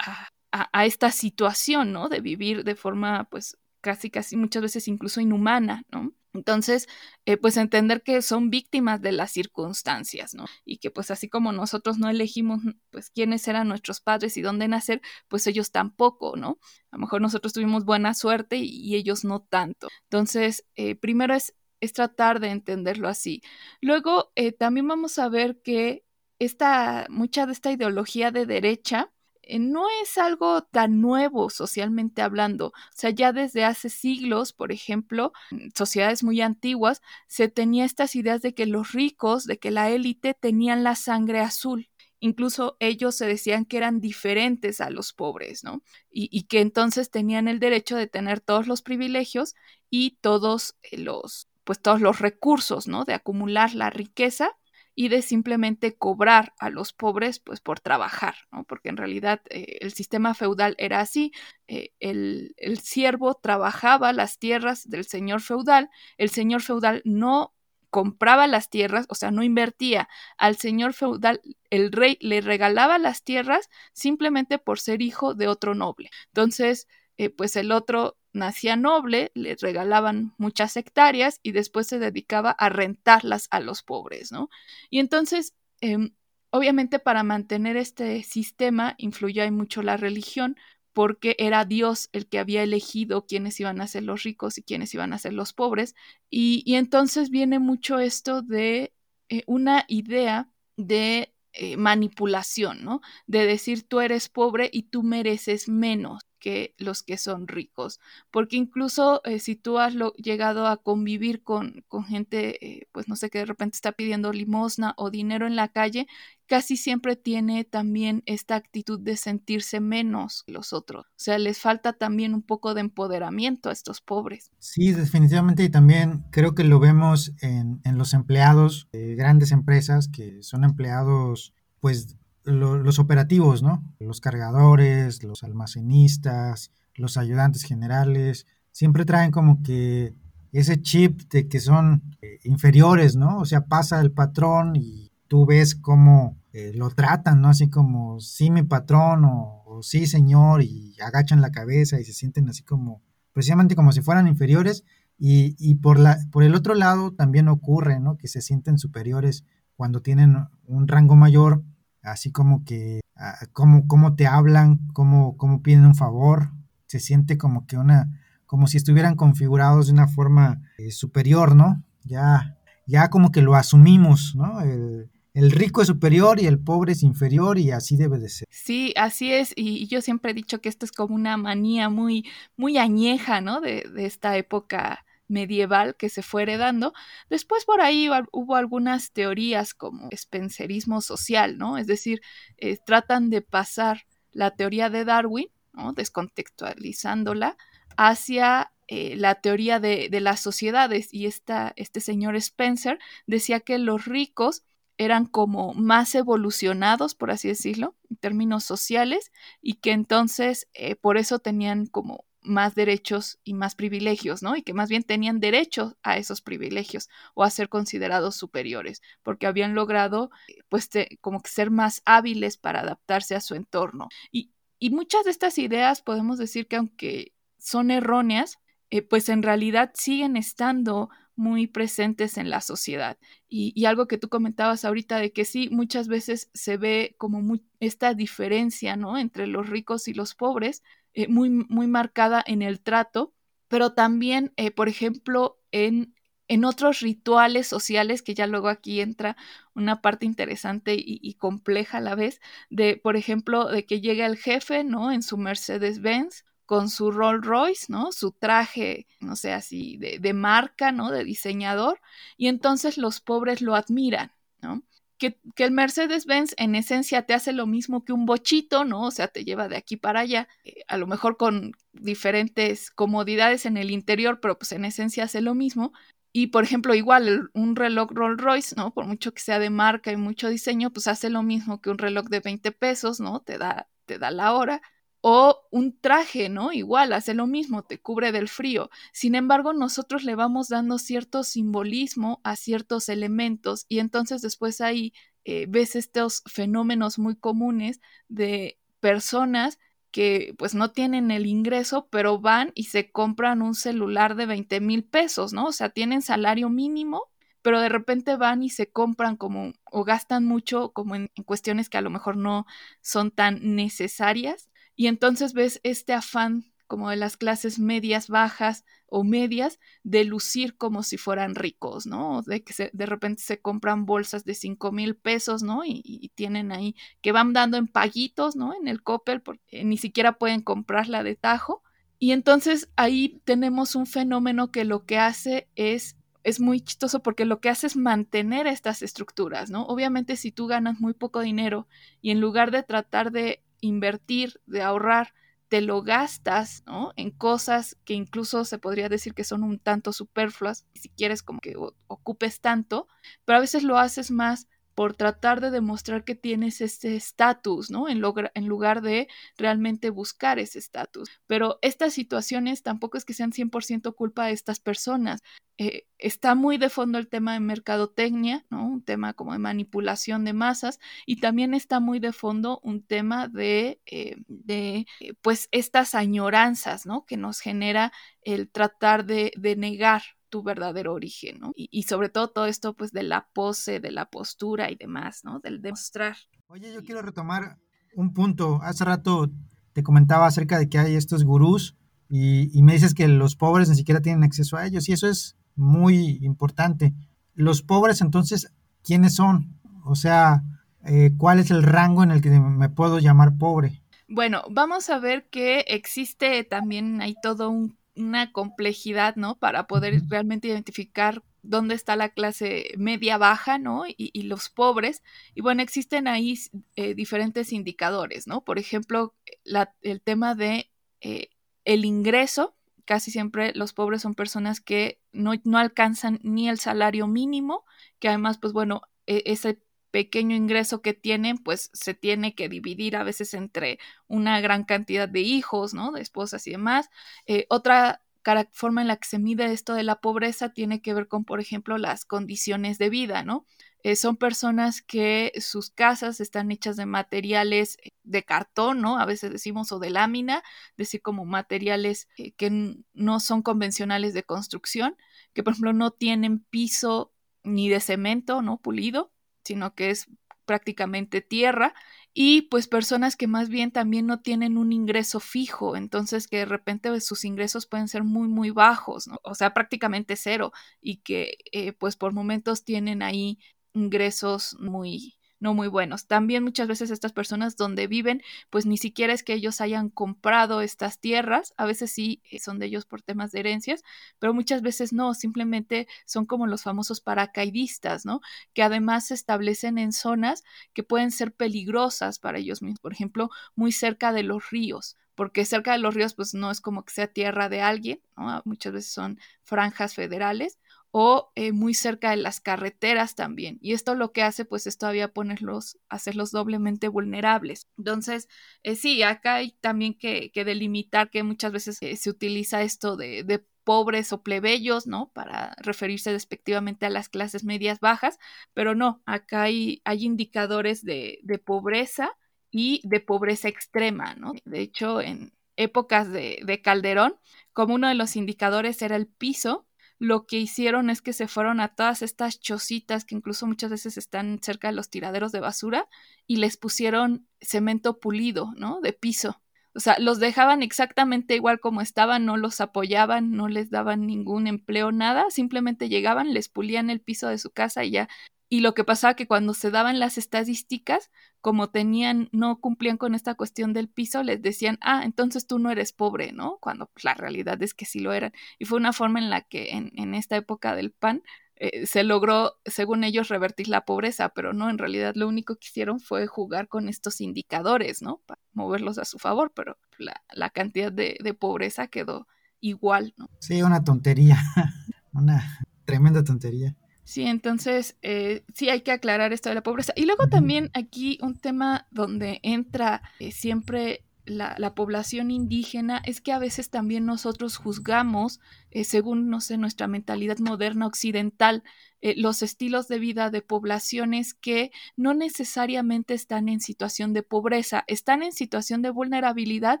a, 0.52 0.84
esta 0.84 1.10
situación, 1.10 1.92
¿no? 1.92 2.10
De 2.10 2.20
vivir 2.20 2.64
de 2.64 2.74
forma 2.74 3.24
pues 3.30 3.56
casi, 3.80 4.10
casi 4.10 4.36
muchas 4.36 4.62
veces 4.62 4.88
incluso 4.88 5.22
inhumana, 5.22 5.84
¿no? 5.90 6.12
Entonces, 6.34 6.88
eh, 7.26 7.36
pues 7.36 7.56
entender 7.56 8.02
que 8.02 8.20
son 8.20 8.50
víctimas 8.50 9.00
de 9.00 9.12
las 9.12 9.30
circunstancias, 9.30 10.34
¿no? 10.34 10.46
Y 10.64 10.78
que 10.78 10.90
pues 10.90 11.10
así 11.10 11.28
como 11.28 11.52
nosotros 11.52 11.98
no 11.98 12.10
elegimos 12.10 12.60
pues 12.90 13.10
quiénes 13.10 13.46
eran 13.48 13.68
nuestros 13.68 14.00
padres 14.00 14.36
y 14.36 14.42
dónde 14.42 14.68
nacer, 14.68 15.00
pues 15.28 15.46
ellos 15.46 15.70
tampoco, 15.70 16.36
¿no? 16.36 16.58
A 16.90 16.96
lo 16.96 17.00
mejor 17.02 17.20
nosotros 17.20 17.52
tuvimos 17.52 17.84
buena 17.84 18.14
suerte 18.14 18.56
y, 18.58 18.94
ellos 18.96 19.24
no 19.24 19.40
tanto. 19.42 19.88
Entonces, 20.04 20.66
eh, 20.76 20.94
primero 20.96 21.34
es, 21.34 21.54
es, 21.80 21.92
tratar 21.92 22.40
de 22.40 22.48
entenderlo 22.50 23.08
así. 23.08 23.42
Luego, 23.80 24.32
eh, 24.36 24.52
también 24.52 24.86
vamos 24.88 25.18
a 25.18 25.28
ver 25.28 25.60
que 25.62 26.04
esta, 26.38 27.06
mucha 27.10 27.46
de 27.46 27.52
esta 27.52 27.72
ideología 27.72 28.30
de 28.30 28.46
derecha, 28.46 29.12
no 29.58 29.86
es 30.02 30.18
algo 30.18 30.62
tan 30.62 31.00
nuevo 31.00 31.50
socialmente 31.50 32.22
hablando. 32.22 32.68
O 32.68 32.72
sea, 32.94 33.10
ya 33.10 33.32
desde 33.32 33.64
hace 33.64 33.88
siglos, 33.88 34.52
por 34.52 34.72
ejemplo, 34.72 35.32
sociedades 35.74 36.22
muy 36.22 36.40
antiguas, 36.40 37.02
se 37.26 37.48
tenía 37.48 37.84
estas 37.84 38.16
ideas 38.16 38.42
de 38.42 38.54
que 38.54 38.66
los 38.66 38.92
ricos, 38.92 39.44
de 39.44 39.58
que 39.58 39.70
la 39.70 39.90
élite 39.90 40.34
tenían 40.34 40.84
la 40.84 40.94
sangre 40.94 41.40
azul. 41.40 41.90
Incluso 42.20 42.76
ellos 42.80 43.14
se 43.16 43.26
decían 43.26 43.66
que 43.66 43.76
eran 43.76 44.00
diferentes 44.00 44.80
a 44.80 44.88
los 44.88 45.12
pobres, 45.12 45.62
¿no? 45.62 45.82
Y, 46.10 46.28
y 46.32 46.44
que 46.44 46.60
entonces 46.60 47.10
tenían 47.10 47.48
el 47.48 47.58
derecho 47.58 47.96
de 47.96 48.06
tener 48.06 48.40
todos 48.40 48.66
los 48.66 48.80
privilegios 48.80 49.54
y 49.90 50.18
todos 50.22 50.76
eh, 50.82 50.98
los, 50.98 51.48
pues 51.64 51.80
todos 51.82 52.00
los 52.00 52.20
recursos, 52.20 52.88
¿no? 52.88 53.04
De 53.04 53.14
acumular 53.14 53.74
la 53.74 53.90
riqueza 53.90 54.56
y 54.94 55.08
de 55.08 55.22
simplemente 55.22 55.96
cobrar 55.96 56.54
a 56.58 56.70
los 56.70 56.92
pobres 56.92 57.40
pues 57.40 57.60
por 57.60 57.80
trabajar, 57.80 58.34
¿no? 58.52 58.64
porque 58.64 58.88
en 58.88 58.96
realidad 58.96 59.40
eh, 59.50 59.78
el 59.80 59.92
sistema 59.92 60.34
feudal 60.34 60.74
era 60.78 61.00
así, 61.00 61.32
eh, 61.68 61.90
el, 62.00 62.54
el 62.56 62.78
siervo 62.78 63.34
trabajaba 63.34 64.12
las 64.12 64.38
tierras 64.38 64.88
del 64.88 65.04
señor 65.04 65.40
feudal, 65.40 65.90
el 66.18 66.30
señor 66.30 66.62
feudal 66.62 67.02
no 67.04 67.54
compraba 67.94 68.48
las 68.48 68.70
tierras, 68.70 69.06
o 69.08 69.14
sea, 69.14 69.30
no 69.30 69.44
invertía. 69.44 70.08
Al 70.36 70.56
señor 70.56 70.94
feudal, 70.94 71.40
el 71.70 71.92
rey 71.92 72.18
le 72.20 72.40
regalaba 72.40 72.98
las 72.98 73.22
tierras 73.22 73.70
simplemente 73.92 74.58
por 74.58 74.80
ser 74.80 75.00
hijo 75.00 75.34
de 75.34 75.46
otro 75.46 75.76
noble. 75.76 76.10
Entonces, 76.26 76.88
eh, 77.18 77.30
pues 77.30 77.54
el 77.54 77.70
otro 77.70 78.16
nacía 78.34 78.76
noble, 78.76 79.30
le 79.34 79.56
regalaban 79.56 80.34
muchas 80.38 80.76
hectáreas 80.76 81.40
y 81.42 81.52
después 81.52 81.86
se 81.86 81.98
dedicaba 81.98 82.50
a 82.50 82.68
rentarlas 82.68 83.48
a 83.50 83.60
los 83.60 83.82
pobres, 83.82 84.32
¿no? 84.32 84.50
Y 84.90 84.98
entonces, 84.98 85.54
em, 85.80 86.14
obviamente 86.50 86.98
para 86.98 87.22
mantener 87.22 87.76
este 87.76 88.22
sistema 88.22 88.94
influyó 88.98 89.50
mucho 89.50 89.82
la 89.82 89.96
religión, 89.96 90.56
porque 90.92 91.34
era 91.38 91.64
Dios 91.64 92.08
el 92.12 92.28
que 92.28 92.38
había 92.38 92.62
elegido 92.62 93.26
quiénes 93.26 93.58
iban 93.60 93.80
a 93.80 93.88
ser 93.88 94.04
los 94.04 94.22
ricos 94.22 94.58
y 94.58 94.62
quiénes 94.62 94.94
iban 94.94 95.12
a 95.12 95.18
ser 95.18 95.32
los 95.32 95.52
pobres. 95.52 95.94
Y, 96.30 96.62
entonces 96.74 97.30
viene 97.30 97.58
mucho 97.58 97.98
esto 97.98 98.42
de 98.42 98.94
eh, 99.28 99.42
una 99.46 99.84
idea 99.88 100.48
de 100.76 101.34
eh, 101.52 101.76
manipulación, 101.76 102.84
¿no? 102.84 103.00
De 103.26 103.46
decir 103.46 103.86
tú 103.86 104.00
eres 104.00 104.28
pobre 104.28 104.70
y 104.72 104.84
tú 104.84 105.02
mereces 105.02 105.68
menos 105.68 106.22
que 106.44 106.74
los 106.76 107.02
que 107.02 107.16
son 107.16 107.48
ricos. 107.48 108.00
Porque 108.30 108.56
incluso 108.56 109.22
eh, 109.24 109.38
si 109.38 109.56
tú 109.56 109.78
has 109.78 109.94
llegado 110.18 110.66
a 110.66 110.76
convivir 110.76 111.42
con, 111.42 111.82
con 111.88 112.04
gente, 112.04 112.62
eh, 112.62 112.86
pues 112.92 113.08
no 113.08 113.16
sé, 113.16 113.30
que 113.30 113.38
de 113.38 113.46
repente 113.46 113.76
está 113.76 113.92
pidiendo 113.92 114.30
limosna 114.30 114.92
o 114.98 115.08
dinero 115.08 115.46
en 115.46 115.56
la 115.56 115.68
calle, 115.68 116.06
casi 116.44 116.76
siempre 116.76 117.16
tiene 117.16 117.64
también 117.64 118.22
esta 118.26 118.56
actitud 118.56 119.00
de 119.00 119.16
sentirse 119.16 119.80
menos 119.80 120.44
los 120.46 120.74
otros. 120.74 121.06
O 121.06 121.14
sea, 121.16 121.38
les 121.38 121.58
falta 121.58 121.94
también 121.94 122.34
un 122.34 122.42
poco 122.42 122.74
de 122.74 122.82
empoderamiento 122.82 123.70
a 123.70 123.72
estos 123.72 124.02
pobres. 124.02 124.50
Sí, 124.58 124.92
definitivamente. 124.92 125.64
Y 125.64 125.70
también 125.70 126.26
creo 126.30 126.54
que 126.54 126.64
lo 126.64 126.78
vemos 126.78 127.32
en, 127.40 127.80
en 127.84 127.96
los 127.96 128.12
empleados 128.12 128.86
de 128.92 129.14
grandes 129.14 129.50
empresas 129.50 130.08
que 130.08 130.42
son 130.42 130.64
empleados 130.64 131.54
pues 131.80 132.18
los 132.44 132.98
operativos, 132.98 133.62
¿no? 133.62 133.82
Los 133.98 134.20
cargadores, 134.20 135.22
los 135.22 135.42
almacenistas, 135.42 136.70
los 136.94 137.16
ayudantes 137.16 137.62
generales, 137.62 138.46
siempre 138.70 139.04
traen 139.04 139.30
como 139.30 139.62
que 139.62 140.14
ese 140.52 140.80
chip 140.80 141.22
de 141.30 141.48
que 141.48 141.58
son 141.58 142.16
eh, 142.22 142.38
inferiores, 142.44 143.16
¿no? 143.16 143.38
O 143.38 143.44
sea, 143.44 143.66
pasa 143.66 144.00
el 144.00 144.12
patrón 144.12 144.76
y 144.76 145.10
tú 145.26 145.46
ves 145.46 145.74
cómo 145.74 146.38
eh, 146.52 146.72
lo 146.74 146.90
tratan, 146.90 147.40
¿no? 147.40 147.48
Así 147.48 147.68
como, 147.68 148.20
sí, 148.20 148.50
mi 148.50 148.62
patrón 148.62 149.24
o, 149.24 149.80
sí, 149.82 150.06
señor, 150.06 150.62
y 150.62 150.96
agachan 151.00 151.40
la 151.40 151.50
cabeza 151.50 151.98
y 152.00 152.04
se 152.04 152.12
sienten 152.12 152.48
así 152.48 152.62
como, 152.62 153.02
precisamente 153.32 153.74
como 153.74 153.90
si 153.90 154.00
fueran 154.00 154.28
inferiores. 154.28 154.84
Y, 155.18 155.56
y 155.58 155.76
por, 155.76 155.98
la, 155.98 156.18
por 156.30 156.42
el 156.42 156.54
otro 156.54 156.74
lado 156.74 157.12
también 157.12 157.48
ocurre, 157.48 158.00
¿no? 158.00 158.16
Que 158.16 158.28
se 158.28 158.40
sienten 158.40 158.78
superiores 158.78 159.44
cuando 159.76 160.02
tienen 160.02 160.36
un 160.66 160.88
rango 160.88 161.16
mayor 161.16 161.62
así 162.04 162.30
como 162.30 162.64
que, 162.64 163.00
ah, 163.16 163.38
cómo, 163.52 164.14
te 164.14 164.26
hablan, 164.26 164.78
cómo, 164.92 165.36
cómo 165.36 165.62
piden 165.62 165.86
un 165.86 165.94
favor, 165.94 166.50
se 166.86 167.00
siente 167.00 167.38
como 167.38 167.66
que 167.66 167.76
una, 167.76 168.20
como 168.46 168.66
si 168.66 168.76
estuvieran 168.76 169.16
configurados 169.16 169.86
de 169.86 169.94
una 169.94 170.06
forma 170.06 170.62
eh, 170.78 170.90
superior, 170.90 171.56
¿no? 171.56 171.82
Ya, 172.04 172.58
ya 172.86 173.08
como 173.08 173.32
que 173.32 173.42
lo 173.42 173.54
asumimos, 173.54 174.36
¿no? 174.36 174.60
El, 174.60 175.10
rico 175.50 175.82
es 175.82 175.88
superior 175.88 176.40
y 176.40 176.46
el 176.46 176.60
pobre 176.60 176.92
es 176.92 177.02
inferior 177.02 177.58
y 177.58 177.72
así 177.72 177.96
debe 177.96 178.20
de 178.20 178.28
ser. 178.28 178.46
Sí, 178.50 178.94
así 178.96 179.32
es. 179.32 179.52
Y, 179.56 179.88
yo 179.88 180.00
siempre 180.00 180.30
he 180.30 180.34
dicho 180.34 180.60
que 180.60 180.68
esto 180.68 180.84
es 180.84 180.92
como 180.92 181.16
una 181.16 181.36
manía 181.36 181.88
muy, 181.88 182.24
muy 182.56 182.78
añeja, 182.78 183.40
¿no? 183.40 183.60
De, 183.60 183.84
de 183.92 184.06
esta 184.06 184.36
época 184.36 185.03
medieval 185.28 185.96
que 185.96 186.08
se 186.08 186.22
fue 186.22 186.42
heredando. 186.42 186.92
Después 187.30 187.64
por 187.64 187.80
ahí 187.80 188.08
hubo 188.32 188.56
algunas 188.56 189.12
teorías 189.12 189.74
como 189.74 190.08
spencerismo 190.14 191.00
social, 191.00 191.58
¿no? 191.58 191.78
Es 191.78 191.86
decir, 191.86 192.20
eh, 192.58 192.78
tratan 192.84 193.30
de 193.30 193.42
pasar 193.42 194.06
la 194.32 194.50
teoría 194.52 194.90
de 194.90 195.04
Darwin. 195.04 195.48
Descontextualizándola 195.96 197.56
hacia 197.96 198.72
eh, 198.86 199.16
la 199.16 199.36
teoría 199.36 199.80
de, 199.80 200.08
las 200.20 200.40
sociedades. 200.40 201.12
Y 201.12 201.26
esta, 201.26 201.72
este 201.76 202.00
señor 202.00 202.36
Spencer 202.36 202.98
decía 203.26 203.60
que 203.60 203.78
los 203.78 204.04
ricos 204.04 204.62
eran 204.96 205.26
como 205.26 205.74
más 205.74 206.14
evolucionados, 206.14 207.14
por 207.14 207.30
así 207.30 207.48
decirlo, 207.48 207.96
en 208.10 208.16
términos 208.16 208.62
sociales, 208.64 209.32
y 209.60 209.74
que 209.74 209.90
entonces 209.90 210.68
eh, 210.74 210.94
por 210.94 211.16
eso 211.16 211.40
tenían 211.40 211.86
como 211.86 212.24
más 212.44 212.74
derechos 212.74 213.38
y 213.42 213.54
más 213.54 213.74
privilegios, 213.74 214.42
¿no? 214.42 214.56
Y 214.56 214.62
que 214.62 214.74
más 214.74 214.88
bien 214.88 215.02
tenían 215.02 215.40
derecho 215.40 215.96
a 216.02 216.18
esos 216.18 216.40
privilegios 216.40 217.08
o 217.34 217.42
a 217.42 217.50
ser 217.50 217.68
considerados 217.68 218.36
superiores, 218.36 219.02
porque 219.22 219.46
habían 219.46 219.74
logrado, 219.74 220.30
pues, 220.68 220.90
como 221.20 221.40
que 221.40 221.50
ser 221.50 221.70
más 221.70 222.02
hábiles 222.04 222.56
para 222.56 222.80
adaptarse 222.80 223.34
a 223.34 223.40
su 223.40 223.54
entorno. 223.54 224.08
Y, 224.30 224.52
y 224.78 224.90
muchas 224.90 225.24
de 225.24 225.30
estas 225.30 225.58
ideas 225.58 226.02
podemos 226.02 226.38
decir 226.38 226.68
que 226.68 226.76
aunque 226.76 227.32
son 227.58 227.90
erróneas, 227.90 228.58
eh, 228.90 229.02
pues 229.02 229.28
en 229.28 229.42
realidad 229.42 229.90
siguen 229.94 230.36
estando 230.36 231.08
muy 231.36 231.66
presentes 231.66 232.38
en 232.38 232.50
la 232.50 232.60
sociedad. 232.60 233.18
Y, 233.48 233.72
y, 233.74 233.86
algo 233.86 234.06
que 234.06 234.18
tú 234.18 234.28
comentabas 234.28 234.84
ahorita 234.84 235.18
de 235.18 235.32
que 235.32 235.44
sí, 235.44 235.68
muchas 235.70 236.06
veces 236.06 236.50
se 236.54 236.76
ve 236.76 237.16
como 237.18 237.42
muy, 237.42 237.64
esta 237.80 238.14
diferencia, 238.14 238.96
¿no? 238.96 239.18
Entre 239.18 239.46
los 239.46 239.68
ricos 239.68 240.06
y 240.06 240.14
los 240.14 240.34
pobres, 240.34 240.82
eh, 241.14 241.28
muy, 241.28 241.50
muy 241.50 241.86
marcada 241.86 242.42
en 242.46 242.62
el 242.62 242.80
trato, 242.80 243.34
pero 243.68 243.94
también, 243.94 244.52
eh, 244.56 244.70
por 244.70 244.88
ejemplo, 244.88 245.60
en, 245.72 246.14
en 246.48 246.64
otros 246.64 247.00
rituales 247.00 247.66
sociales, 247.68 248.22
que 248.22 248.34
ya 248.34 248.46
luego 248.46 248.68
aquí 248.68 249.00
entra 249.00 249.36
una 249.74 250.00
parte 250.02 250.26
interesante 250.26 250.94
y, 250.96 251.34
compleja 251.34 251.98
a 251.98 252.00
la 252.00 252.14
vez, 252.14 252.40
de, 252.70 252.96
por 252.96 253.16
ejemplo, 253.16 253.68
de 253.68 253.86
que 253.86 254.00
llega 254.00 254.26
el 254.26 254.36
jefe, 254.36 254.84
¿no? 254.84 255.12
En 255.12 255.22
su 255.22 255.36
Mercedes-Benz 255.36 256.44
con 256.66 256.88
su 256.88 257.10
Rolls 257.10 257.44
Royce, 257.44 257.86
¿no? 257.88 258.12
Su 258.12 258.32
traje, 258.32 259.06
no 259.20 259.36
sé, 259.36 259.52
así 259.52 259.96
de, 259.98 260.18
de 260.18 260.32
marca, 260.32 260.92
¿no? 260.92 261.10
De 261.10 261.24
diseñador, 261.24 262.00
y 262.36 262.48
entonces 262.48 262.98
los 262.98 263.20
pobres 263.20 263.60
lo 263.60 263.74
admiran, 263.74 264.32
¿no? 264.62 264.82
Que, 265.18 265.38
el 265.56 265.70
Mercedes-Benz 265.72 266.54
en 266.58 266.74
esencia 266.74 267.22
te 267.22 267.34
hace 267.34 267.52
lo 267.52 267.66
mismo 267.66 268.04
que 268.04 268.12
un 268.12 268.26
bochito, 268.26 268.84
¿no? 268.84 269.02
O 269.02 269.10
sea, 269.10 269.28
te 269.28 269.44
lleva 269.44 269.68
de 269.68 269.76
aquí 269.76 269.96
para 269.96 270.20
allá, 270.20 270.48
eh, 270.64 270.84
a 270.88 270.98
lo 270.98 271.06
mejor 271.06 271.36
con 271.36 271.72
diferentes 271.92 272.90
comodidades 272.90 273.66
en 273.66 273.76
el 273.76 273.90
interior, 273.90 274.40
pero 274.40 274.58
pues 274.58 274.72
en 274.72 274.84
esencia 274.84 275.24
hace 275.24 275.40
lo 275.40 275.54
mismo. 275.54 275.92
Y 276.32 276.48
por 276.48 276.64
ejemplo, 276.64 276.94
igual 276.94 277.50
un 277.54 277.76
reloj 277.76 278.10
Rolls 278.12 278.40
Royce, 278.40 278.74
¿no? 278.76 278.92
Por 278.92 279.06
mucho 279.06 279.32
que 279.32 279.40
sea 279.40 279.58
de 279.58 279.70
marca 279.70 280.10
y 280.12 280.16
mucho 280.16 280.48
diseño, 280.48 280.92
pues 280.92 281.06
hace 281.06 281.30
lo 281.30 281.42
mismo 281.42 281.80
que 281.80 281.90
un 281.90 281.98
reloj 281.98 282.26
de 282.26 282.40
20 282.40 282.72
pesos, 282.72 283.20
¿no? 283.20 283.40
Te 283.40 283.58
da, 283.58 283.88
te 284.06 284.18
da 284.18 284.30
la 284.30 284.52
hora 284.54 284.82
o 285.26 285.66
un 285.70 285.98
traje, 285.98 286.50
¿no? 286.50 286.70
Igual, 286.70 287.14
hace 287.14 287.32
lo 287.32 287.46
mismo, 287.46 287.82
te 287.82 287.98
cubre 287.98 288.30
del 288.30 288.46
frío. 288.46 288.90
Sin 289.14 289.34
embargo, 289.34 289.72
nosotros 289.72 290.22
le 290.22 290.34
vamos 290.34 290.68
dando 290.68 290.98
cierto 290.98 291.44
simbolismo 291.44 292.42
a 292.44 292.56
ciertos 292.56 293.08
elementos 293.08 293.86
y 293.88 294.00
entonces 294.00 294.42
después 294.42 294.82
ahí 294.82 295.14
eh, 295.46 295.64
ves 295.66 295.96
estos 295.96 296.42
fenómenos 296.44 297.18
muy 297.18 297.36
comunes 297.36 298.02
de 298.28 298.78
personas 299.00 299.78
que 300.10 300.54
pues 300.58 300.74
no 300.74 300.90
tienen 300.90 301.30
el 301.30 301.46
ingreso, 301.46 302.06
pero 302.10 302.38
van 302.38 302.72
y 302.74 302.84
se 302.84 303.10
compran 303.10 303.62
un 303.62 303.74
celular 303.74 304.34
de 304.36 304.44
20 304.44 304.78
mil 304.82 305.04
pesos, 305.04 305.54
¿no? 305.54 305.68
O 305.68 305.72
sea, 305.72 305.88
tienen 305.88 306.20
salario 306.20 306.68
mínimo, 306.68 307.30
pero 307.62 307.80
de 307.80 307.88
repente 307.88 308.36
van 308.36 308.62
y 308.62 308.68
se 308.68 308.90
compran 308.90 309.36
como 309.38 309.72
o 309.90 310.04
gastan 310.04 310.44
mucho 310.44 310.92
como 310.92 311.14
en, 311.14 311.30
en 311.34 311.44
cuestiones 311.44 311.88
que 311.88 311.96
a 311.96 312.02
lo 312.02 312.10
mejor 312.10 312.36
no 312.36 312.66
son 313.00 313.30
tan 313.30 313.74
necesarias. 313.74 314.68
Y 314.96 315.06
entonces 315.06 315.52
ves 315.52 315.80
este 315.82 316.12
afán 316.12 316.64
como 316.86 317.10
de 317.10 317.16
las 317.16 317.36
clases 317.36 317.78
medias 317.78 318.28
bajas 318.28 318.84
o 319.08 319.24
medias 319.24 319.80
de 320.02 320.24
lucir 320.24 320.76
como 320.76 321.02
si 321.02 321.16
fueran 321.16 321.54
ricos, 321.54 322.06
¿no? 322.06 322.42
De 322.42 322.62
que 322.62 322.90
de 322.92 323.06
repente 323.06 323.42
se 323.42 323.60
compran 323.60 324.06
bolsas 324.06 324.44
de 324.44 324.54
cinco 324.54 324.92
mil 324.92 325.16
pesos, 325.16 325.62
¿no? 325.62 325.82
Y, 325.84 326.30
tienen 326.34 326.72
ahí 326.72 326.96
que 327.20 327.32
van 327.32 327.52
dando 327.52 327.76
en 327.76 327.86
paguitos, 327.86 328.56
¿no? 328.56 328.74
En 328.74 328.88
el 328.88 329.02
Coppel, 329.02 329.40
porque 329.40 329.84
ni 329.84 329.96
siquiera 329.96 330.38
pueden 330.38 330.60
comprarla 330.62 331.22
de 331.22 331.36
tajo. 331.36 331.82
Y 332.18 332.32
entonces 332.32 332.88
ahí 332.96 333.40
tenemos 333.44 333.94
un 333.94 334.06
fenómeno 334.06 334.70
que 334.70 334.84
lo 334.84 335.04
que 335.04 335.18
hace 335.18 335.68
es 335.76 336.16
es 336.42 336.60
muy 336.60 336.80
chistoso 336.80 337.22
porque 337.22 337.46
lo 337.46 337.58
que 337.60 337.70
hace 337.70 337.86
es 337.86 337.96
mantener 337.96 338.66
estas 338.66 339.00
estructuras, 339.00 339.70
¿no? 339.70 339.86
Obviamente 339.86 340.36
si 340.36 340.52
tú 340.52 340.66
ganas 340.66 341.00
muy 341.00 341.14
poco 341.14 341.40
dinero 341.40 341.88
y 342.20 342.32
en 342.32 342.40
lugar 342.40 342.70
de 342.70 342.82
tratar 342.82 343.32
de 343.32 343.62
invertir, 343.84 344.60
de 344.66 344.82
ahorrar, 344.82 345.34
te 345.68 345.80
lo 345.80 346.02
gastas, 346.02 346.82
¿no? 346.86 347.12
En 347.16 347.30
cosas 347.30 347.96
que 348.04 348.14
incluso 348.14 348.64
se 348.64 348.78
podría 348.78 349.08
decir 349.08 349.34
que 349.34 349.44
son 349.44 349.62
un 349.62 349.78
tanto 349.78 350.12
superfluas, 350.12 350.86
si 350.94 351.08
quieres 351.10 351.42
como 351.42 351.60
que 351.60 351.74
ocupes 352.06 352.60
tanto, 352.60 353.08
pero 353.44 353.58
a 353.58 353.60
veces 353.60 353.82
lo 353.82 353.98
haces 353.98 354.30
más 354.30 354.68
por 354.94 355.14
tratar 355.14 355.60
de 355.60 355.70
demostrar 355.70 356.24
que 356.24 356.34
tienes 356.34 356.80
este 356.80 357.16
estatus, 357.16 357.90
¿no? 357.90 358.08
En, 358.08 358.20
lugar 358.20 359.02
de 359.02 359.28
realmente 359.56 360.10
buscar 360.10 360.58
ese 360.58 360.78
estatus. 360.78 361.28
Pero 361.46 361.78
estas 361.82 362.14
situaciones 362.14 362.82
tampoco 362.82 363.18
es 363.18 363.24
que 363.24 363.34
sean 363.34 363.52
100% 363.52 364.14
culpa 364.14 364.46
de 364.46 364.52
estas 364.52 364.80
personas. 364.80 365.42
Eh, 365.76 366.06
está 366.18 366.54
muy 366.54 366.78
de 366.78 366.88
fondo 366.88 367.18
el 367.18 367.28
tema 367.28 367.54
de 367.54 367.60
mercadotecnia, 367.60 368.64
¿no? 368.70 368.86
Un 368.86 369.02
tema 369.02 369.34
como 369.34 369.52
de 369.52 369.58
manipulación 369.58 370.44
de 370.44 370.52
masas 370.52 371.00
y 371.26 371.40
también 371.40 371.74
está 371.74 371.98
muy 371.98 372.20
de 372.20 372.32
fondo 372.32 372.80
un 372.84 373.02
tema 373.02 373.48
de, 373.48 374.00
eh, 374.06 374.36
eh, 374.68 375.04
pues, 375.42 375.68
estas 375.72 376.14
añoranzas, 376.14 377.06
¿no? 377.06 377.26
Que 377.26 377.36
nos 377.36 377.60
genera 377.60 378.12
el 378.42 378.70
tratar 378.70 379.24
de, 379.26 379.52
de 379.56 379.74
negar 379.74 380.22
tu 380.54 380.62
verdadero 380.62 381.12
origen, 381.12 381.58
¿no? 381.58 381.72
Y, 381.74 381.88
y, 381.90 382.04
sobre 382.04 382.28
todo 382.28 382.46
todo 382.46 382.66
esto, 382.66 382.94
pues, 382.94 383.10
de 383.10 383.24
la 383.24 383.48
pose, 383.52 383.98
de 383.98 384.12
la 384.12 384.30
postura 384.30 384.88
y 384.88 384.94
demás, 384.94 385.40
¿no? 385.42 385.58
Del 385.58 385.82
demostrar. 385.82 386.36
Oye, 386.68 386.92
yo 386.94 387.02
quiero 387.02 387.22
retomar 387.22 387.76
un 388.14 388.32
punto. 388.32 388.78
Hace 388.84 389.04
rato 389.04 389.50
te 389.92 390.04
comentaba 390.04 390.46
acerca 390.46 390.78
de 390.78 390.88
que 390.88 391.00
hay 391.00 391.16
estos 391.16 391.42
gurús 391.42 391.96
y, 392.28 392.70
y 392.72 392.82
me 392.84 392.92
dices 392.92 393.14
que 393.14 393.26
los 393.26 393.56
pobres 393.56 393.88
ni 393.88 393.96
siquiera 393.96 394.22
tienen 394.22 394.44
acceso 394.44 394.76
a 394.76 394.86
ellos 394.86 395.08
y 395.08 395.12
eso 395.12 395.26
es 395.26 395.56
muy 395.74 396.38
importante. 396.42 397.14
Los 397.54 397.82
pobres, 397.82 398.20
entonces, 398.20 398.72
¿quiénes 399.02 399.34
son? 399.34 399.80
O 400.04 400.14
sea, 400.14 400.62
eh, 401.04 401.32
¿cuál 401.36 401.58
es 401.58 401.72
el 401.72 401.82
rango 401.82 402.22
en 402.22 402.30
el 402.30 402.40
que 402.40 402.50
me 402.50 402.90
puedo 402.90 403.18
llamar 403.18 403.58
pobre? 403.58 404.04
Bueno, 404.28 404.62
vamos 404.70 405.10
a 405.10 405.18
ver 405.18 405.48
que 405.50 405.80
existe 405.88 406.62
también, 406.62 407.20
hay 407.20 407.34
todo 407.42 407.70
un 407.70 407.98
una 408.16 408.52
complejidad, 408.52 409.36
¿no? 409.36 409.58
Para 409.58 409.86
poder 409.86 410.22
realmente 410.28 410.68
identificar 410.68 411.42
dónde 411.62 411.94
está 411.94 412.14
la 412.14 412.28
clase 412.28 412.92
media 412.96 413.38
baja, 413.38 413.78
¿no? 413.78 414.06
Y, 414.06 414.30
y 414.32 414.42
los 414.42 414.68
pobres. 414.68 415.22
Y 415.54 415.62
bueno, 415.62 415.82
existen 415.82 416.28
ahí 416.28 416.58
eh, 416.96 417.14
diferentes 417.14 417.72
indicadores, 417.72 418.46
¿no? 418.46 418.62
Por 418.64 418.78
ejemplo, 418.78 419.34
la, 419.64 419.94
el 420.02 420.20
tema 420.20 420.54
de 420.54 420.90
eh, 421.20 421.48
el 421.84 422.04
ingreso. 422.04 422.76
Casi 423.06 423.30
siempre 423.30 423.72
los 423.74 423.92
pobres 423.92 424.22
son 424.22 424.34
personas 424.34 424.80
que 424.80 425.20
no, 425.32 425.52
no, 425.64 425.78
alcanzan 425.78 426.40
ni 426.42 426.68
el 426.68 426.78
salario 426.78 427.26
mínimo, 427.26 427.84
que 428.18 428.28
además, 428.28 428.56
pues 428.58 428.72
bueno, 428.72 429.02
e, 429.26 429.42
ese 429.46 429.78
pequeño 430.14 430.54
ingreso 430.54 431.02
que 431.02 431.12
tienen, 431.12 431.58
pues 431.58 431.90
se 431.92 432.14
tiene 432.14 432.54
que 432.54 432.68
dividir 432.68 433.16
a 433.16 433.24
veces 433.24 433.52
entre 433.52 433.98
una 434.28 434.60
gran 434.60 434.84
cantidad 434.84 435.28
de 435.28 435.40
hijos, 435.40 435.92
¿no? 435.92 436.12
De 436.12 436.20
esposas 436.20 436.68
y 436.68 436.70
demás. 436.70 437.10
Eh, 437.48 437.66
otra 437.68 438.22
forma 438.70 439.00
en 439.02 439.08
la 439.08 439.16
que 439.16 439.26
se 439.26 439.40
mide 439.40 439.64
esto 439.72 439.92
de 439.94 440.04
la 440.04 440.20
pobreza 440.20 440.68
tiene 440.68 441.02
que 441.02 441.14
ver 441.14 441.26
con, 441.26 441.44
por 441.44 441.58
ejemplo, 441.58 441.98
las 441.98 442.24
condiciones 442.24 442.98
de 442.98 443.10
vida, 443.10 443.42
¿no? 443.42 443.66
Eh, 444.04 444.14
son 444.14 444.36
personas 444.36 445.02
que 445.02 445.50
sus 445.60 445.90
casas 445.90 446.38
están 446.40 446.70
hechas 446.70 446.94
de 446.94 447.06
materiales 447.06 447.96
de 448.22 448.44
cartón, 448.44 449.00
¿no? 449.00 449.18
A 449.18 449.26
veces 449.26 449.50
decimos 449.50 449.90
o 449.90 449.98
de 449.98 450.10
lámina, 450.10 450.62
decir 450.96 451.22
como 451.22 451.44
materiales 451.44 452.28
eh, 452.38 452.52
que 452.52 452.70
no 453.14 453.40
son 453.40 453.62
convencionales 453.62 454.32
de 454.32 454.44
construcción, 454.44 455.16
que 455.54 455.64
por 455.64 455.72
ejemplo 455.72 455.92
no 455.92 456.12
tienen 456.12 456.60
piso 456.60 457.32
ni 457.64 457.88
de 457.88 457.98
cemento, 457.98 458.62
¿no? 458.62 458.78
Pulido, 458.78 459.33
sino 459.64 459.94
que 459.94 460.10
es 460.10 460.26
prácticamente 460.66 461.40
tierra 461.42 461.94
y 462.32 462.62
pues 462.62 462.88
personas 462.88 463.36
que 463.36 463.46
más 463.46 463.68
bien 463.68 463.92
también 463.92 464.26
no 464.26 464.40
tienen 464.40 464.76
un 464.78 464.92
ingreso 464.92 465.40
fijo, 465.40 465.96
entonces 465.96 466.48
que 466.48 466.58
de 466.58 466.64
repente 466.64 467.10
pues, 467.10 467.26
sus 467.26 467.44
ingresos 467.44 467.86
pueden 467.86 468.08
ser 468.08 468.24
muy 468.24 468.48
muy 468.48 468.70
bajos, 468.70 469.28
o 469.42 469.54
sea, 469.54 469.74
prácticamente 469.74 470.36
cero 470.36 470.72
y 471.00 471.18
que 471.18 471.58
eh, 471.72 471.92
pues 471.92 472.16
por 472.16 472.32
momentos 472.32 472.84
tienen 472.84 473.22
ahí 473.22 473.58
ingresos 473.94 474.76
muy 474.80 475.36
no 475.64 475.74
muy 475.74 475.88
buenos. 475.88 476.26
También 476.26 476.62
muchas 476.62 476.86
veces 476.88 477.10
estas 477.10 477.32
personas 477.32 477.76
donde 477.76 478.06
viven, 478.06 478.42
pues 478.68 478.84
ni 478.84 478.98
siquiera 478.98 479.32
es 479.32 479.42
que 479.42 479.54
ellos 479.54 479.80
hayan 479.80 480.10
comprado 480.10 480.82
estas 480.82 481.18
tierras, 481.18 481.72
a 481.78 481.86
veces 481.86 482.12
sí 482.12 482.42
eh, 482.50 482.60
son 482.60 482.78
de 482.78 482.86
ellos 482.86 483.06
por 483.06 483.22
temas 483.22 483.50
de 483.50 483.60
herencias, 483.60 484.04
pero 484.38 484.52
muchas 484.52 484.82
veces 484.82 485.14
no, 485.14 485.32
simplemente 485.32 486.06
son 486.26 486.44
como 486.44 486.66
los 486.66 486.82
famosos 486.82 487.22
paracaidistas, 487.22 488.26
¿no? 488.26 488.42
Que 488.74 488.82
además 488.82 489.28
se 489.28 489.34
establecen 489.34 489.96
en 489.96 490.12
zonas 490.12 490.64
que 490.92 491.02
pueden 491.02 491.30
ser 491.30 491.54
peligrosas 491.54 492.38
para 492.38 492.58
ellos 492.58 492.82
mismos, 492.82 493.00
por 493.00 493.14
ejemplo, 493.14 493.48
muy 493.74 493.90
cerca 493.90 494.32
de 494.32 494.42
los 494.42 494.70
ríos 494.70 495.16
porque 495.34 495.64
cerca 495.64 495.92
de 495.92 495.98
los 495.98 496.14
ríos 496.14 496.34
pues 496.34 496.54
no 496.54 496.70
es 496.70 496.80
como 496.80 497.04
que 497.04 497.12
sea 497.12 497.26
tierra 497.26 497.68
de 497.68 497.80
alguien, 497.82 498.20
¿no? 498.36 498.62
muchas 498.64 498.92
veces 498.92 499.12
son 499.12 499.40
franjas 499.64 500.14
federales 500.14 500.78
o 501.16 501.52
eh, 501.54 501.70
muy 501.70 501.94
cerca 501.94 502.30
de 502.30 502.36
las 502.38 502.60
carreteras 502.60 503.36
también. 503.36 503.78
Y 503.80 503.92
esto 503.92 504.16
lo 504.16 504.32
que 504.32 504.42
hace 504.42 504.64
pues 504.64 504.88
es 504.88 504.98
todavía 504.98 505.32
ponerlos, 505.32 505.96
hacerlos 506.08 506.50
doblemente 506.50 507.06
vulnerables. 507.06 507.86
Entonces, 507.96 508.48
eh, 508.82 508.96
sí, 508.96 509.22
acá 509.22 509.54
hay 509.56 509.76
también 509.80 510.14
que, 510.14 510.50
que, 510.50 510.64
delimitar 510.64 511.30
que 511.30 511.44
muchas 511.44 511.70
veces 511.70 511.98
eh, 512.02 512.16
se 512.16 512.30
utiliza 512.30 512.82
esto 512.82 513.16
de, 513.16 513.64
pobres 513.84 514.32
o 514.32 514.42
plebeyos, 514.42 515.06
¿no? 515.06 515.30
Para 515.34 515.76
referirse 515.78 516.32
despectivamente 516.32 517.06
a 517.06 517.10
las 517.10 517.28
clases 517.28 517.62
medias 517.62 518.00
bajas, 518.00 518.40
pero 518.72 518.96
no, 518.96 519.22
acá 519.24 519.62
hay, 519.62 520.02
hay 520.04 520.24
indicadores 520.24 521.04
de, 521.04 521.38
de 521.44 521.58
pobreza 521.58 522.32
y 522.72 523.00
de 523.04 523.20
pobreza 523.20 523.68
extrema, 523.68 524.34
¿no? 524.34 524.54
De 524.64 524.80
hecho, 524.80 525.20
en 525.20 525.52
épocas 525.76 526.32
de, 526.32 526.60
de 526.64 526.82
Calderón, 526.82 527.36
como 527.72 527.94
uno 527.94 528.08
de 528.08 528.14
los 528.16 528.34
indicadores 528.34 529.00
era 529.02 529.14
el 529.14 529.28
piso, 529.28 529.86
lo 530.18 530.46
que 530.46 530.58
hicieron 530.58 531.10
es 531.10 531.20
que 531.20 531.32
se 531.32 531.48
fueron 531.48 531.80
a 531.80 531.94
todas 531.94 532.22
estas 532.22 532.60
chocitas 532.60 533.24
que 533.24 533.34
incluso 533.34 533.66
muchas 533.66 533.90
veces 533.90 534.16
están 534.16 534.60
cerca 534.62 534.88
de 534.88 534.94
los 534.94 535.10
tiraderos 535.10 535.52
de 535.52 535.60
basura 535.60 536.08
y 536.46 536.56
les 536.56 536.76
pusieron 536.76 537.46
cemento 537.60 538.20
pulido, 538.20 538.72
¿no? 538.76 539.00
De 539.00 539.12
piso. 539.12 539.60
O 539.94 540.00
sea, 540.00 540.16
los 540.18 540.40
dejaban 540.40 540.82
exactamente 540.82 541.54
igual 541.54 541.78
como 541.78 542.00
estaban, 542.00 542.44
no 542.44 542.56
los 542.56 542.80
apoyaban, 542.80 543.52
no 543.52 543.68
les 543.68 543.90
daban 543.90 544.26
ningún 544.26 544.66
empleo, 544.66 545.12
nada, 545.12 545.50
simplemente 545.50 546.08
llegaban, 546.08 546.52
les 546.52 546.68
pulían 546.68 547.10
el 547.10 547.20
piso 547.20 547.48
de 547.48 547.58
su 547.58 547.70
casa 547.70 548.04
y 548.04 548.10
ya 548.10 548.28
y 548.74 548.80
lo 548.80 548.92
que 548.92 549.04
pasaba 549.04 549.34
que 549.34 549.46
cuando 549.46 549.72
se 549.72 549.92
daban 549.92 550.18
las 550.18 550.36
estadísticas, 550.36 551.30
como 551.60 551.90
tenían, 551.90 552.48
no 552.50 552.80
cumplían 552.80 553.18
con 553.18 553.36
esta 553.36 553.54
cuestión 553.54 553.92
del 553.92 554.08
piso, 554.08 554.42
les 554.42 554.60
decían, 554.62 554.98
ah, 555.00 555.22
entonces 555.24 555.68
tú 555.68 555.78
no 555.78 555.92
eres 555.92 556.12
pobre, 556.12 556.50
¿no? 556.50 556.78
Cuando 556.80 557.06
pues, 557.06 557.22
la 557.22 557.34
realidad 557.34 557.80
es 557.84 557.94
que 557.94 558.04
sí 558.04 558.18
lo 558.18 558.32
eran. 558.32 558.52
Y 558.80 558.86
fue 558.86 558.98
una 558.98 559.12
forma 559.12 559.38
en 559.38 559.48
la 559.48 559.60
que 559.60 559.90
en, 559.92 560.34
esta 560.34 560.56
época 560.56 560.96
del 560.96 561.12
PAN 561.12 561.44
eh, 561.76 562.04
se 562.08 562.24
logró, 562.24 562.72
según 562.84 563.22
ellos, 563.22 563.46
revertir 563.46 563.86
la 563.86 564.04
pobreza, 564.04 564.48
pero 564.48 564.72
no, 564.72 564.90
en 564.90 564.98
realidad 564.98 565.36
lo 565.36 565.46
único 565.46 565.76
que 565.76 565.86
hicieron 565.86 566.18
fue 566.18 566.48
jugar 566.48 566.88
con 566.88 567.08
estos 567.08 567.40
indicadores, 567.40 568.22
¿no? 568.22 568.42
Para 568.44 568.60
moverlos 568.72 569.18
a 569.18 569.24
su 569.24 569.38
favor, 569.38 569.70
pero 569.72 569.98
la, 570.18 570.42
la 570.52 570.70
cantidad 570.70 571.12
de, 571.12 571.36
de 571.38 571.54
pobreza 571.54 572.08
quedó 572.08 572.48
igual, 572.80 573.34
¿no? 573.36 573.48
Sí, 573.60 573.82
una 573.82 574.02
tontería, 574.02 574.58
una 575.32 575.78
tremenda 576.04 576.42
tontería. 576.42 576.96
Sí, 577.24 577.44
entonces 577.44 578.16
eh, 578.22 578.64
sí 578.74 578.90
hay 578.90 579.00
que 579.00 579.12
aclarar 579.12 579.52
esto 579.52 579.70
de 579.70 579.74
la 579.74 579.82
pobreza. 579.82 580.12
Y 580.14 580.26
luego 580.26 580.48
también 580.48 580.90
aquí 580.94 581.38
un 581.42 581.58
tema 581.58 582.06
donde 582.10 582.60
entra 582.62 583.22
eh, 583.38 583.50
siempre 583.50 584.24
la, 584.46 584.94
población 584.94 585.50
indígena 585.50 586.20
es 586.24 586.40
que 586.40 586.52
a 586.52 586.58
veces 586.58 586.90
también 586.90 587.24
nosotros 587.24 587.76
juzgamos, 587.76 588.60
eh, 588.90 589.04
según, 589.04 589.48
no 589.48 589.60
sé, 589.60 589.78
nuestra 589.78 590.06
mentalidad 590.06 590.58
moderna 590.58 591.06
occidental, 591.06 591.82
eh, 592.20 592.34
los 592.36 592.62
estilos 592.62 593.08
de 593.08 593.18
vida 593.18 593.50
de 593.50 593.62
poblaciones 593.62 594.54
que 594.54 594.90
no 595.16 595.34
necesariamente 595.34 596.34
están 596.34 596.68
en 596.68 596.80
situación 596.80 597.32
de 597.32 597.42
pobreza, 597.42 598.04
están 598.06 598.42
en 598.42 598.52
situación 598.52 599.02
de 599.02 599.10
vulnerabilidad 599.10 600.00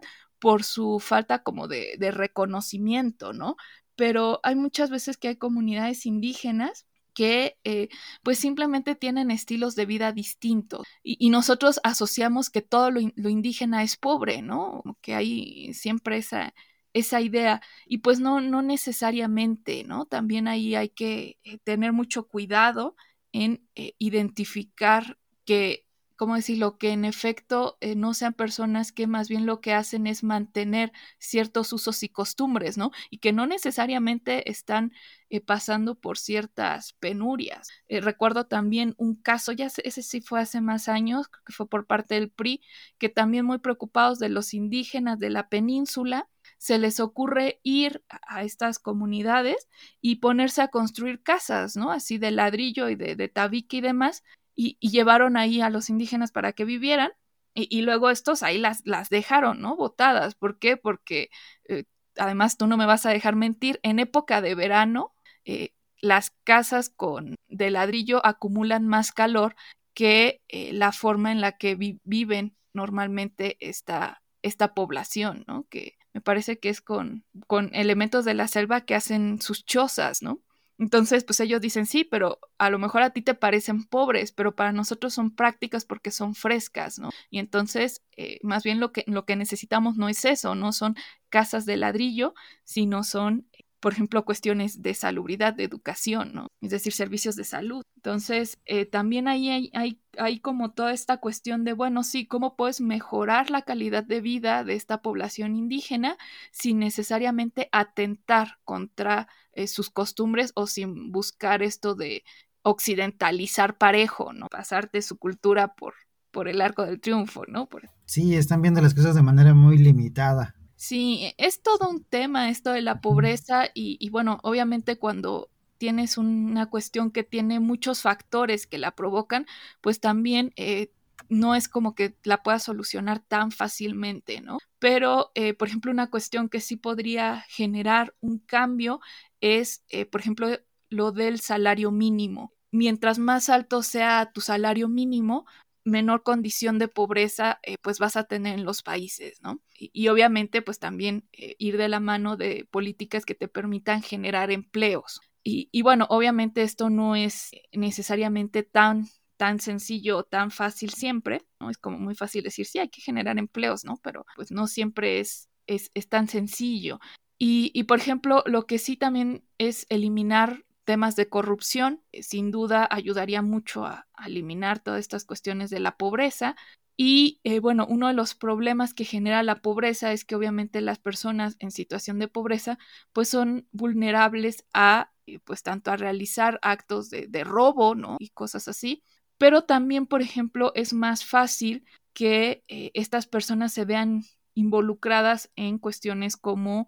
por 0.38 0.62
su 0.64 1.00
falta 1.00 1.42
como 1.42 1.68
de, 1.68 1.96
de 1.98 2.10
reconocimiento, 2.10 3.32
¿no? 3.32 3.56
Pero 3.96 4.40
hay 4.42 4.56
muchas 4.56 4.90
veces 4.90 5.16
que 5.16 5.28
hay 5.28 5.36
comunidades 5.36 6.04
indígenas 6.04 6.86
que 7.14 7.56
eh, 7.64 7.88
pues 8.22 8.38
simplemente 8.38 8.94
tienen 8.94 9.30
estilos 9.30 9.76
de 9.76 9.86
vida 9.86 10.12
distintos 10.12 10.86
y, 11.02 11.30
nosotros 11.30 11.80
asociamos 11.84 12.50
que 12.50 12.62
todo 12.62 12.90
lo, 12.90 13.00
indígena 13.00 13.82
es 13.82 13.96
pobre, 13.96 14.42
¿no? 14.42 14.82
Que 15.00 15.14
hay 15.14 15.72
siempre 15.74 16.18
esa, 16.18 16.54
esa 16.92 17.20
idea 17.20 17.62
y 17.86 17.98
pues 17.98 18.20
no, 18.20 18.40
no 18.40 18.62
necesariamente, 18.62 19.84
¿no? 19.84 20.06
También 20.06 20.48
ahí 20.48 20.74
hay 20.74 20.90
que 20.90 21.38
eh, 21.44 21.58
tener 21.64 21.92
mucho 21.92 22.28
cuidado 22.28 22.96
en 23.32 23.66
eh, 23.74 23.94
identificar 23.98 25.18
que 25.44 25.83
¿cómo 26.16 26.36
decirlo? 26.36 26.78
Que 26.78 26.90
en 26.90 27.04
efecto 27.04 27.76
eh, 27.80 27.96
no 27.96 28.14
sean 28.14 28.34
personas 28.34 28.92
que 28.92 29.06
más 29.06 29.28
bien 29.28 29.46
lo 29.46 29.60
que 29.60 29.72
hacen 29.72 30.06
es 30.06 30.22
mantener 30.22 30.92
ciertos 31.18 31.72
usos 31.72 32.02
y 32.02 32.08
costumbres, 32.08 32.78
¿no? 32.78 32.90
Y 33.10 33.18
que 33.18 33.32
no 33.32 33.46
necesariamente 33.46 34.50
están 34.50 34.92
eh, 35.30 35.40
pasando 35.40 35.94
por 35.96 36.18
ciertas 36.18 36.92
penurias. 36.94 37.68
Eh, 37.88 38.00
recuerdo 38.00 38.46
también 38.46 38.94
un 38.98 39.16
caso, 39.16 39.52
ya 39.52 39.66
ese 39.66 40.02
sí 40.02 40.20
fue 40.20 40.40
hace 40.40 40.60
más 40.60 40.88
años, 40.88 41.28
que 41.28 41.52
fue 41.52 41.68
por 41.68 41.86
parte 41.86 42.14
del 42.14 42.30
PRI, 42.30 42.60
que 42.98 43.08
también 43.08 43.44
muy 43.44 43.58
preocupados 43.58 44.18
de 44.18 44.28
los 44.28 44.54
indígenas 44.54 45.18
de 45.18 45.30
la 45.30 45.48
península, 45.48 46.28
se 46.58 46.78
les 46.78 47.00
ocurre 47.00 47.60
ir 47.62 48.04
a 48.08 48.42
estas 48.44 48.78
comunidades 48.78 49.68
y 50.00 50.16
ponerse 50.16 50.62
a 50.62 50.68
construir 50.68 51.22
casas, 51.22 51.76
¿no? 51.76 51.90
Así 51.90 52.18
de 52.18 52.30
ladrillo 52.30 52.88
y 52.88 52.94
de, 52.96 53.16
de 53.16 53.28
tabique 53.28 53.78
y 53.78 53.80
demás, 53.80 54.22
y, 54.54 54.76
llevaron 54.80 55.36
ahí 55.36 55.60
a 55.60 55.70
los 55.70 55.90
indígenas 55.90 56.32
para 56.32 56.52
que 56.52 56.64
vivieran 56.64 57.12
y, 57.54 57.82
luego 57.82 58.10
estos 58.10 58.42
ahí 58.42 58.58
las, 58.58 58.82
las 58.84 59.10
dejaron, 59.10 59.60
¿no? 59.60 59.76
Botadas. 59.76 60.34
¿Por 60.34 60.58
qué? 60.58 60.76
Porque 60.76 61.30
eh, 61.68 61.84
además 62.16 62.56
tú 62.56 62.66
no 62.66 62.76
me 62.76 62.86
vas 62.86 63.06
a 63.06 63.10
dejar 63.10 63.36
mentir, 63.36 63.78
en 63.82 64.00
época 64.00 64.40
de 64.40 64.54
verano 64.56 65.14
eh, 65.44 65.70
las 66.00 66.30
casas 66.44 66.90
con 66.90 67.36
de 67.48 67.70
ladrillo 67.70 68.24
acumulan 68.26 68.86
más 68.88 69.12
calor 69.12 69.54
que 69.94 70.42
eh, 70.48 70.72
la 70.72 70.92
forma 70.92 71.32
en 71.32 71.40
la 71.40 71.52
que 71.52 71.76
viven 72.04 72.56
normalmente 72.72 73.56
esta, 73.60 74.22
esta 74.42 74.74
población, 74.74 75.44
¿no? 75.46 75.66
Que 75.68 75.96
me 76.12 76.20
parece 76.20 76.58
que 76.58 76.68
es 76.68 76.80
con, 76.80 77.24
con 77.46 77.70
elementos 77.74 78.24
de 78.24 78.34
la 78.34 78.48
selva 78.48 78.82
que 78.82 78.94
hacen 78.96 79.40
sus 79.40 79.64
chozas, 79.64 80.22
¿no? 80.22 80.40
Entonces, 80.78 81.24
pues 81.24 81.38
ellos 81.40 81.60
dicen, 81.60 81.86
sí, 81.86 82.04
pero 82.04 82.40
a 82.58 82.68
lo 82.68 82.78
mejor 82.78 83.02
a 83.02 83.10
ti 83.10 83.22
te 83.22 83.34
parecen 83.34 83.84
pobres, 83.84 84.32
pero 84.32 84.56
para 84.56 84.72
nosotros 84.72 85.14
son 85.14 85.34
prácticas 85.34 85.84
porque 85.84 86.10
son 86.10 86.34
frescas, 86.34 86.98
¿no? 86.98 87.10
Y 87.30 87.38
entonces, 87.38 88.02
eh, 88.16 88.38
más 88.42 88.64
bien 88.64 88.80
lo 88.80 88.92
que, 88.92 89.04
lo 89.06 89.24
que 89.24 89.36
necesitamos 89.36 89.96
no 89.96 90.08
es 90.08 90.24
eso, 90.24 90.54
no 90.54 90.72
son 90.72 90.96
casas 91.28 91.64
de 91.66 91.76
ladrillo, 91.76 92.34
sino 92.64 93.04
son 93.04 93.46
por 93.84 93.92
ejemplo, 93.92 94.24
cuestiones 94.24 94.80
de 94.80 94.94
salubridad, 94.94 95.52
de 95.52 95.64
educación, 95.64 96.32
¿no? 96.32 96.46
Es 96.62 96.70
decir, 96.70 96.94
servicios 96.94 97.36
de 97.36 97.44
salud. 97.44 97.82
Entonces, 97.96 98.56
eh, 98.64 98.86
también 98.86 99.28
ahí 99.28 99.50
hay, 99.50 99.70
hay, 99.74 100.00
hay, 100.16 100.40
como 100.40 100.72
toda 100.72 100.94
esta 100.94 101.18
cuestión 101.18 101.64
de, 101.64 101.74
bueno, 101.74 102.02
sí, 102.02 102.24
¿cómo 102.24 102.56
puedes 102.56 102.80
mejorar 102.80 103.50
la 103.50 103.60
calidad 103.60 104.02
de 104.02 104.22
vida 104.22 104.64
de 104.64 104.72
esta 104.72 105.02
población 105.02 105.54
indígena 105.54 106.16
sin 106.50 106.78
necesariamente 106.78 107.68
atentar 107.72 108.56
contra 108.64 109.28
eh, 109.52 109.66
sus 109.66 109.90
costumbres 109.90 110.52
o 110.54 110.66
sin 110.66 111.12
buscar 111.12 111.62
esto 111.62 111.94
de 111.94 112.24
occidentalizar 112.62 113.76
parejo, 113.76 114.32
¿no? 114.32 114.46
Pasarte 114.46 115.02
su 115.02 115.18
cultura 115.18 115.74
por, 115.74 115.92
por 116.30 116.48
el 116.48 116.62
arco 116.62 116.86
del 116.86 117.02
triunfo, 117.02 117.44
¿no? 117.48 117.68
Sí, 118.06 118.34
están 118.34 118.62
viendo 118.62 118.80
las 118.80 118.94
cosas 118.94 119.14
de 119.14 119.20
manera 119.20 119.52
muy 119.52 119.76
limitada. 119.76 120.54
Sí, 120.86 121.32
es 121.38 121.62
todo 121.62 121.88
un 121.88 122.04
tema 122.04 122.50
esto 122.50 122.70
de 122.72 122.82
la 122.82 123.00
pobreza 123.00 123.70
y, 123.72 124.10
bueno, 124.10 124.38
obviamente 124.42 124.98
cuando 124.98 125.48
tienes 125.78 126.18
una 126.18 126.66
cuestión 126.68 127.10
que 127.10 127.24
tiene 127.24 127.58
muchos 127.58 128.02
factores 128.02 128.66
que 128.66 128.76
la 128.76 128.90
provocan, 128.94 129.46
pues 129.80 129.98
también 129.98 130.52
eh, 130.56 130.92
no 131.30 131.54
es 131.54 131.70
como 131.70 131.94
que 131.94 132.18
la 132.22 132.42
puedas 132.42 132.64
solucionar 132.64 133.20
tan 133.20 133.50
fácilmente, 133.50 134.42
¿no? 134.42 134.58
Pero, 134.78 135.30
eh, 135.34 135.54
por 135.54 135.68
ejemplo, 135.68 135.90
una 135.90 136.10
cuestión 136.10 136.50
que 136.50 136.60
sí 136.60 136.76
podría 136.76 137.46
generar 137.48 138.14
un 138.20 138.38
cambio 138.40 139.00
es, 139.40 139.84
eh, 139.88 140.04
por 140.04 140.20
ejemplo, 140.20 140.48
lo 140.90 141.12
del 141.12 141.40
salario 141.40 141.92
mínimo. 141.92 142.52
Mientras 142.72 143.18
más 143.18 143.48
alto 143.48 143.82
sea 143.82 144.32
tu 144.34 144.42
salario 144.42 144.88
mínimo, 144.88 145.46
menor 145.84 146.22
condición 146.22 146.78
de 146.78 146.88
pobreza 146.88 147.60
eh, 147.62 147.76
pues 147.82 147.98
vas 147.98 148.16
a 148.16 148.24
tener 148.24 148.58
en 148.58 148.64
los 148.64 148.82
países, 148.82 149.40
¿no? 149.42 149.60
Y, 149.78 150.08
obviamente 150.08 150.62
pues 150.62 150.78
también 150.78 151.28
eh, 151.32 151.56
ir 151.58 151.76
de 151.76 151.88
la 151.88 152.00
mano 152.00 152.36
de 152.36 152.66
políticas 152.70 153.24
que 153.24 153.34
te 153.34 153.48
permitan 153.48 154.02
generar 154.02 154.50
empleos. 154.50 155.20
Y, 155.46 155.82
bueno, 155.82 156.06
obviamente 156.08 156.62
esto 156.62 156.88
no 156.88 157.16
es 157.16 157.50
necesariamente 157.70 158.62
tan 158.62 159.08
tan 159.36 159.60
sencillo 159.60 160.18
o 160.18 160.24
tan 160.24 160.50
fácil 160.50 160.90
siempre, 160.90 161.42
¿no? 161.60 161.68
Es 161.68 161.76
como 161.76 161.98
muy 161.98 162.14
fácil 162.14 162.44
decir, 162.44 162.64
sí, 162.64 162.78
hay 162.78 162.88
que 162.88 163.02
generar 163.02 163.36
empleos, 163.36 163.84
¿no? 163.84 163.98
Pero 164.02 164.24
pues 164.36 164.50
no 164.52 164.66
siempre 164.66 165.20
es, 165.20 165.50
es, 165.66 165.90
es 165.92 166.08
tan 166.08 166.28
sencillo. 166.28 166.98
Y, 167.36 167.70
y, 167.74 167.82
por 167.82 167.98
ejemplo, 167.98 168.42
lo 168.46 168.66
que 168.66 168.78
sí 168.78 168.96
también 168.96 169.44
es 169.58 169.86
eliminar 169.90 170.64
temas 170.84 171.16
de 171.16 171.28
corrupción, 171.28 172.02
eh, 172.12 172.22
sin 172.22 172.50
duda 172.50 172.86
ayudaría 172.90 173.42
mucho 173.42 173.86
a, 173.86 174.06
eliminar 174.24 174.78
todas 174.78 175.00
estas 175.00 175.24
cuestiones 175.24 175.70
de 175.70 175.80
la 175.80 175.96
pobreza. 175.96 176.56
Y 176.96 177.40
eh, 177.42 177.58
bueno, 177.58 177.86
uno 177.88 178.06
de 178.06 178.14
los 178.14 178.34
problemas 178.34 178.94
que 178.94 179.04
genera 179.04 179.42
la 179.42 179.60
pobreza 179.60 180.12
es 180.12 180.24
que 180.24 180.36
obviamente 180.36 180.80
las 180.80 180.98
personas 180.98 181.56
en 181.58 181.72
situación 181.72 182.20
de 182.20 182.28
pobreza 182.28 182.78
pues 183.12 183.28
son 183.28 183.66
vulnerables 183.72 184.64
a 184.72 185.10
eh, 185.26 185.40
pues 185.40 185.64
tanto 185.64 185.90
a 185.90 185.96
realizar 185.96 186.60
actos 186.62 187.10
de, 187.10 187.44
robo, 187.44 187.96
¿no? 187.96 188.16
Y 188.20 188.28
cosas 188.30 188.68
así. 188.68 189.02
Pero 189.36 189.64
también, 189.64 190.06
por 190.06 190.22
ejemplo, 190.22 190.72
es 190.76 190.92
más 190.92 191.24
fácil 191.24 191.84
que 192.12 192.62
estas 192.68 193.26
personas 193.26 193.72
se 193.72 193.84
vean 193.84 194.22
involucradas 194.54 195.50
en 195.56 195.78
cuestiones 195.78 196.36
como 196.36 196.86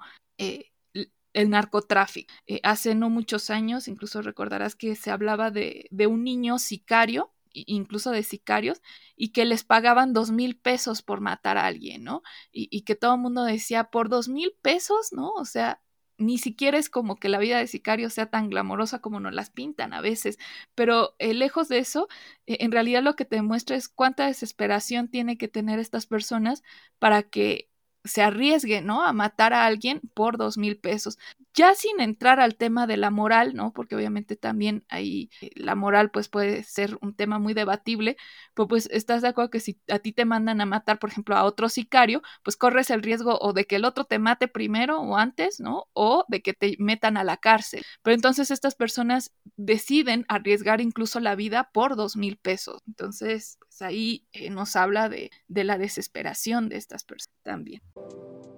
el 1.37 1.51
narcotráfico. 1.51 2.33
Eh, 2.46 2.61
hace 2.64 2.94
no 2.94 3.11
muchos 3.11 3.51
años, 3.51 3.88
incluso 3.88 4.22
recordarás 4.22 4.75
que 4.75 4.96
se 4.96 5.11
hablaba 5.11 5.51
de, 5.51 5.87
de 5.90 6.07
un 6.07 6.25
niño 6.25 6.59
sicario 6.59 7.33
incluso 7.66 8.11
de 8.11 8.22
sicarios, 8.22 8.83
y 9.16 9.31
que 9.33 9.46
les 9.46 9.64
pagaban 9.64 10.12
dos 10.12 10.31
mil 10.31 10.59
pesos 10.59 11.01
por 11.01 11.22
matar 11.22 11.57
a 11.57 11.64
alguien, 11.64 12.05
¿no? 12.05 12.22
Y, 12.53 12.68
y 12.70 12.83
que 12.83 12.96
todo 12.96 13.14
el 13.14 13.20
mundo 13.22 13.44
decía, 13.44 13.85
por 13.85 14.11
dos 14.11 14.29
mil 14.29 14.53
pesos, 14.61 15.09
¿no? 15.12 15.31
O 15.31 15.46
sea, 15.46 15.81
ni 16.18 16.38
siquiera 16.38 16.79
es 16.79 16.90
como 16.90 17.16
que 17.16 17.29
la 17.29 17.38
vida 17.38 17.59
de 17.59 17.66
sicario 17.66 18.11
sea 18.11 18.27
tan 18.27 18.51
glamorosa 18.51 19.01
como 19.01 19.20
nos 19.20 19.35
las 19.35 19.51
pintan 19.51 19.92
a 19.92 20.01
veces, 20.01 20.38
pero 20.75 21.14
eh, 21.18 21.35
lejos 21.35 21.68
de 21.68 21.79
eso, 21.79 22.09
eh, 22.46 22.59
en 22.61 22.72
realidad 22.72 23.03
lo 23.03 23.16
que 23.16 23.25
te 23.25 23.37
demuestra 23.37 23.77
es 23.77 23.88
cuánta 23.88 24.27
desesperación 24.27 25.09
tiene 25.09 25.38
que 25.38 25.49
tener 25.49 25.79
estas 25.79 26.07
personas 26.07 26.62
para 26.99 27.22
que 27.22 27.70
se 28.07 28.23
arriesgue, 28.23 28.83
¿no? 28.83 29.03
A 29.05 29.12
matar 29.12 29.53
a 29.53 29.66
alguien 29.66 30.01
por 30.14 30.38
dos 30.38 30.59
mil 30.59 30.79
pesos. 30.79 31.19
Ya 31.55 31.75
sin 31.75 32.01
entrar 32.01 32.38
al 32.40 32.57
tema 32.57 32.87
de 32.87 32.97
la 32.97 33.11
moral, 33.11 33.55
¿no? 33.55 33.73
Porque 33.73 33.97
obviamente 33.97 34.37
también 34.37 34.85
ahí 34.88 35.31
eh, 35.40 35.51
la 35.55 35.75
moral 35.75 36.11
pues 36.11 36.29
puede 36.29 36.62
ser 36.64 36.99
un 37.01 37.14
tema 37.14 37.38
muy 37.38 37.55
debatible, 37.55 38.16
pero 38.55 38.69
pues 38.69 38.88
estás 38.92 39.23
de 39.23 39.29
acuerdo 39.29 39.51
que 39.51 39.61
si 39.61 39.79
a 39.88 39.99
ti 39.99 40.12
te 40.12 40.25
mandan 40.25 40.61
a 40.61 40.66
matar, 40.66 40.99
por 40.99 41.11
ejemplo, 41.11 41.37
a 41.37 41.45
otro 41.45 41.69
sicario, 41.69 42.23
pues 42.42 42.57
corres 42.57 42.90
el 42.90 43.03
riesgo 43.03 43.38
o 43.40 43.53
de 43.53 43.64
que 43.66 43.77
el 43.77 43.85
otro 43.85 44.05
te 44.05 44.19
mate 44.19 44.49
primero 44.49 45.01
o 45.01 45.16
antes, 45.16 45.61
¿no? 45.61 45.87
O 45.92 46.25
de 46.29 46.42
que 46.42 46.53
te 46.55 46.77
metan 46.79 47.16
a 47.16 47.25
la 47.25 47.37
cárcel. 47.38 47.83
Pero 48.03 48.14
entonces 48.14 48.51
estas 48.51 48.75
personas 48.75 49.33
deciden 49.57 50.25
arriesgar 50.29 50.81
incluso 50.81 51.21
la 51.21 51.35
vida 51.37 51.71
por 51.73 51.97
dos 51.97 52.16
mil 52.16 52.37
pesos. 52.37 52.83
Entonces, 52.87 53.59
pues 53.61 53.83
ahí 53.83 54.27
eh, 54.33 54.51
nos 54.51 54.77
habla 54.77 55.09
de, 55.09 55.31
de 55.49 55.64
la 55.64 55.79
desesperación 55.79 56.69
de 56.69 56.77
estas 56.77 57.05
personas 57.05 57.37
también. 57.42 57.83
you 57.97 58.56